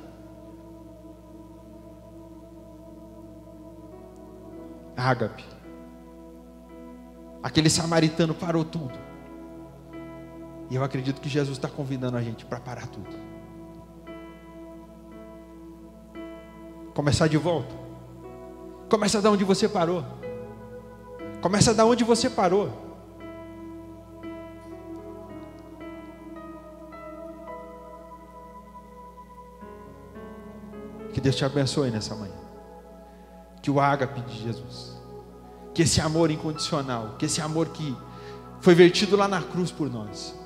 Ágape. 4.98 5.59
Aquele 7.42 7.70
samaritano 7.70 8.34
parou 8.34 8.64
tudo. 8.64 8.98
E 10.70 10.76
eu 10.76 10.84
acredito 10.84 11.20
que 11.22 11.30
Jesus 11.30 11.58
está 11.58 11.68
convidando 11.68 12.18
a 12.18 12.22
gente 12.22 12.46
para 12.46 12.60
parar 12.60 12.88
tudo. 12.88 13.10
Começar 16.94 17.28
de 17.28 17.38
volta. 17.38 17.74
Começa 18.90 19.22
da 19.22 19.32
onde 19.32 19.44
você 19.44 19.70
parou. 19.70 20.04
Começa 21.42 21.74
da 21.74 21.86
onde 21.86 22.04
você 22.04 22.30
parou. 22.30 22.72
Que 31.14 31.22
Deus 31.22 31.36
te 31.36 31.46
abençoe 31.46 31.90
nessa 31.90 32.16
manhã 32.16 32.50
que 33.62 33.70
o 33.70 33.80
ágape 33.80 34.22
de 34.22 34.44
Jesus, 34.44 34.99
que 35.80 35.84
esse 35.84 36.02
amor 36.02 36.30
incondicional, 36.30 37.16
que 37.18 37.26
esse 37.26 37.40
amor 37.40 37.70
que 37.70 37.96
foi 38.60 38.76
vertido 38.76 39.16
lá 39.16 39.30
na 39.30 39.42
cruz 39.42 39.72
por 39.72 39.90
nós, 39.90 40.38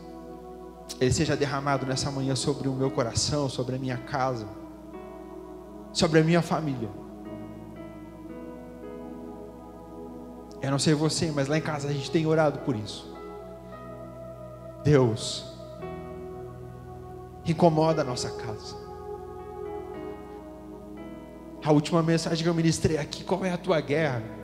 ele 1.02 1.12
seja 1.12 1.36
derramado 1.36 1.88
nessa 1.88 2.12
manhã 2.12 2.36
sobre 2.36 2.68
o 2.68 2.74
meu 2.74 2.92
coração, 2.92 3.50
sobre 3.50 3.76
a 3.76 3.80
minha 3.80 3.98
casa, 3.98 4.48
sobre 5.92 6.20
a 6.20 6.24
minha 6.24 6.44
família. 6.44 6.88
Eu 10.62 10.70
não 10.70 10.78
sei 10.78 10.94
você, 10.94 11.32
mas 11.32 11.48
lá 11.48 11.58
em 11.58 11.62
casa 11.62 11.88
a 11.88 11.92
gente 11.92 12.12
tem 12.12 12.28
orado 12.28 12.60
por 12.60 12.76
isso. 12.76 13.12
Deus, 14.84 15.52
incomoda 17.44 18.04
a 18.04 18.06
nossa 18.06 18.30
casa. 18.30 18.76
A 21.66 21.72
última 21.72 22.04
mensagem 22.04 22.44
que 22.44 22.48
eu 22.48 22.54
ministrei 22.54 23.00
aqui, 23.00 23.24
qual 23.24 23.44
é 23.44 23.52
a 23.52 23.58
tua 23.58 23.82
guerra? 23.82 24.43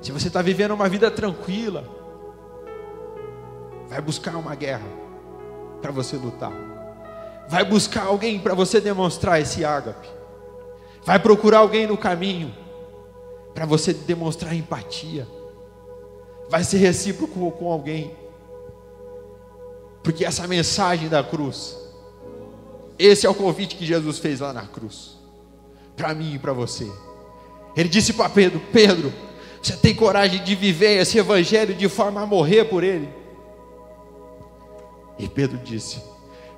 Se 0.00 0.12
você 0.12 0.28
está 0.28 0.42
vivendo 0.42 0.72
uma 0.72 0.88
vida 0.88 1.10
tranquila, 1.10 1.84
vai 3.88 4.00
buscar 4.00 4.36
uma 4.36 4.54
guerra 4.54 4.86
para 5.80 5.90
você 5.90 6.16
lutar. 6.16 6.52
Vai 7.48 7.64
buscar 7.64 8.06
alguém 8.06 8.38
para 8.38 8.54
você 8.54 8.80
demonstrar 8.80 9.40
esse 9.40 9.64
ágape. 9.64 10.08
Vai 11.04 11.18
procurar 11.18 11.58
alguém 11.58 11.86
no 11.86 11.96
caminho 11.96 12.52
para 13.54 13.64
você 13.64 13.94
demonstrar 13.94 14.54
empatia. 14.54 15.26
Vai 16.48 16.64
ser 16.64 16.78
recíproco 16.78 17.50
com 17.52 17.70
alguém. 17.70 18.16
Porque 20.02 20.24
essa 20.24 20.46
mensagem 20.46 21.08
da 21.08 21.22
cruz, 21.22 21.76
esse 22.98 23.26
é 23.26 23.30
o 23.30 23.34
convite 23.34 23.76
que 23.76 23.86
Jesus 23.86 24.18
fez 24.18 24.40
lá 24.40 24.52
na 24.52 24.66
cruz 24.66 25.16
para 25.96 26.14
mim 26.14 26.34
e 26.34 26.38
para 26.38 26.52
você. 26.52 26.90
Ele 27.76 27.88
disse 27.88 28.12
para 28.12 28.28
Pedro: 28.28 28.60
Pedro, 28.72 29.12
você 29.62 29.76
tem 29.76 29.94
coragem 29.94 30.42
de 30.42 30.54
viver 30.54 31.00
esse 31.00 31.18
evangelho 31.18 31.74
de 31.74 31.88
forma 31.88 32.22
a 32.22 32.26
morrer 32.26 32.64
por 32.64 32.84
ele? 32.84 33.08
E 35.18 35.28
Pedro 35.28 35.58
disse: 35.58 36.02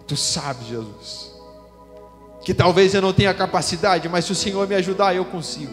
Tu 0.07 0.17
sabes, 0.17 0.67
Jesus, 0.67 1.33
que 2.43 2.53
talvez 2.53 2.95
eu 2.95 3.03
não 3.03 3.13
tenha 3.13 3.33
capacidade, 3.33 4.09
mas 4.09 4.25
se 4.25 4.33
o 4.33 4.35
Senhor 4.35 4.67
me 4.67 4.75
ajudar, 4.75 5.15
eu 5.15 5.25
consigo. 5.25 5.73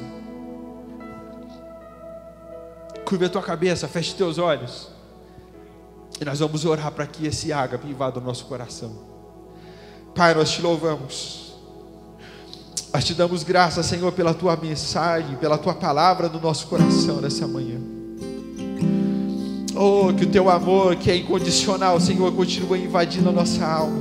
Curva 3.05 3.27
a 3.27 3.29
tua 3.29 3.41
cabeça, 3.41 3.87
feche 3.87 4.15
teus 4.15 4.37
olhos. 4.37 4.89
E 6.19 6.25
nós 6.25 6.39
vamos 6.39 6.65
orar 6.65 6.91
para 6.91 7.05
que 7.05 7.27
esse 7.27 7.51
ágape 7.51 7.87
invada 7.87 8.19
o 8.19 8.23
nosso 8.23 8.45
coração. 8.45 8.93
Pai, 10.15 10.33
nós 10.33 10.51
te 10.51 10.61
louvamos. 10.61 11.44
Nós 12.95 13.03
te 13.03 13.13
damos 13.13 13.43
graças, 13.43 13.85
Senhor, 13.87 14.09
pela 14.13 14.33
tua 14.33 14.55
mensagem, 14.55 15.35
pela 15.35 15.57
tua 15.57 15.73
palavra 15.73 16.29
no 16.29 16.39
nosso 16.39 16.65
coração 16.67 17.19
nessa 17.19 17.45
manhã. 17.45 17.77
Oh, 19.75 20.13
que 20.13 20.23
o 20.23 20.27
teu 20.27 20.49
amor, 20.49 20.95
que 20.95 21.11
é 21.11 21.17
incondicional, 21.17 21.99
Senhor, 21.99 22.31
continue 22.31 22.85
invadindo 22.85 23.27
a 23.27 23.33
nossa 23.33 23.65
alma. 23.65 23.97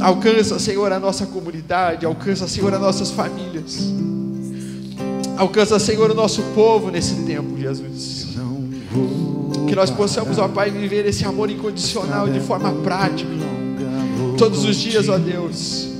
Alcança, 0.00 0.58
Senhor, 0.58 0.90
a 0.90 0.98
nossa 0.98 1.24
comunidade, 1.24 2.04
alcança, 2.04 2.48
Senhor, 2.48 2.74
as 2.74 2.80
nossas 2.80 3.12
famílias. 3.12 3.78
Alcança, 5.36 5.78
Senhor, 5.78 6.10
o 6.10 6.14
nosso 6.14 6.42
povo 6.56 6.90
nesse 6.90 7.14
tempo, 7.22 7.56
Jesus. 7.56 8.26
Que 9.68 9.76
nós 9.76 9.90
possamos, 9.90 10.38
ó 10.38 10.48
Pai, 10.48 10.72
viver 10.72 11.06
esse 11.06 11.24
amor 11.24 11.48
incondicional 11.48 12.28
de 12.28 12.40
forma 12.40 12.72
prática. 12.82 13.30
Todos 14.36 14.64
os 14.64 14.74
dias, 14.74 15.08
ó 15.08 15.16
Deus 15.16 15.91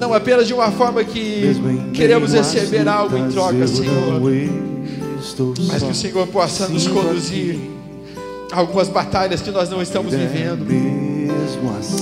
não 0.00 0.14
apenas 0.14 0.46
de 0.46 0.54
uma 0.54 0.70
forma 0.70 1.04
que 1.04 1.56
queremos 1.92 2.32
receber 2.32 2.88
algo 2.88 3.16
em 3.16 3.28
troca, 3.28 3.66
Senhor, 3.66 4.20
mas 5.68 5.82
que 5.82 5.90
o 5.90 5.94
Senhor 5.94 6.26
possa 6.28 6.68
nos 6.68 6.86
conduzir 6.86 7.58
a 8.52 8.58
algumas 8.58 8.88
batalhas 8.88 9.42
que 9.42 9.50
nós 9.50 9.68
não 9.68 9.82
estamos 9.82 10.14
vivendo, 10.14 10.66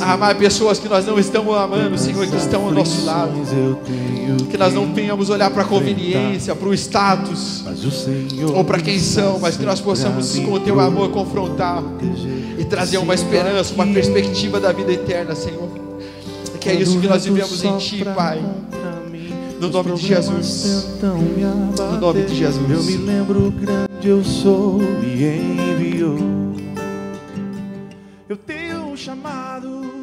a 0.01 0.13
amar 0.13 0.35
pessoas 0.37 0.79
que 0.79 0.89
nós 0.89 1.05
não 1.07 1.19
estamos 1.19 1.57
amando, 1.57 1.99
Senhor, 1.99 2.27
que 2.27 2.37
estão 2.37 2.67
ao 2.67 2.71
nosso 2.71 3.05
lado, 3.05 3.33
que 4.51 4.57
nós 4.57 4.73
não 4.73 4.93
tenhamos 4.93 5.31
olhar 5.31 5.51
para 5.51 5.63
a 5.63 5.67
conveniência, 5.67 6.55
para 6.55 6.69
o 6.69 6.75
status, 6.75 7.65
ou 8.55 8.65
para 8.65 8.79
quem 8.79 8.99
são, 8.99 9.39
mas 9.41 9.57
que 9.57 9.65
nós 9.65 9.81
possamos, 9.81 10.39
com 10.39 10.53
o 10.53 10.61
Teu 10.61 10.79
amor, 10.79 11.11
confrontar 11.11 11.83
e 12.59 12.65
trazer 12.65 12.99
uma 12.99 13.15
esperança, 13.15 13.75
uma 13.75 13.87
perspectiva 13.87 14.61
da 14.61 14.71
vida 14.71 14.93
eterna, 14.93 15.35
Senhor 15.35 15.74
que 16.65 16.71
é 16.71 16.75
isso 16.81 16.99
que 16.99 17.07
nós 17.07 17.25
vivemos 17.27 17.63
em 17.63 17.77
Ti, 17.77 18.05
Pai. 18.17 18.43
No 19.61 19.69
nome 19.69 19.93
de 19.93 20.07
Jesus. 20.07 20.89
No 21.03 22.01
nome 22.01 22.23
de 22.25 22.35
Jesus. 22.35 22.71
Eu 22.71 22.83
me 22.83 22.97
lembro 22.97 23.51
grande 23.51 24.09
eu 24.09 24.25
sou, 24.25 24.79
me 24.79 25.13
enviou. 25.13 26.17
Eu 28.29 28.37
tenho 28.37 28.87
um 28.87 28.97
chamado. 28.97 29.94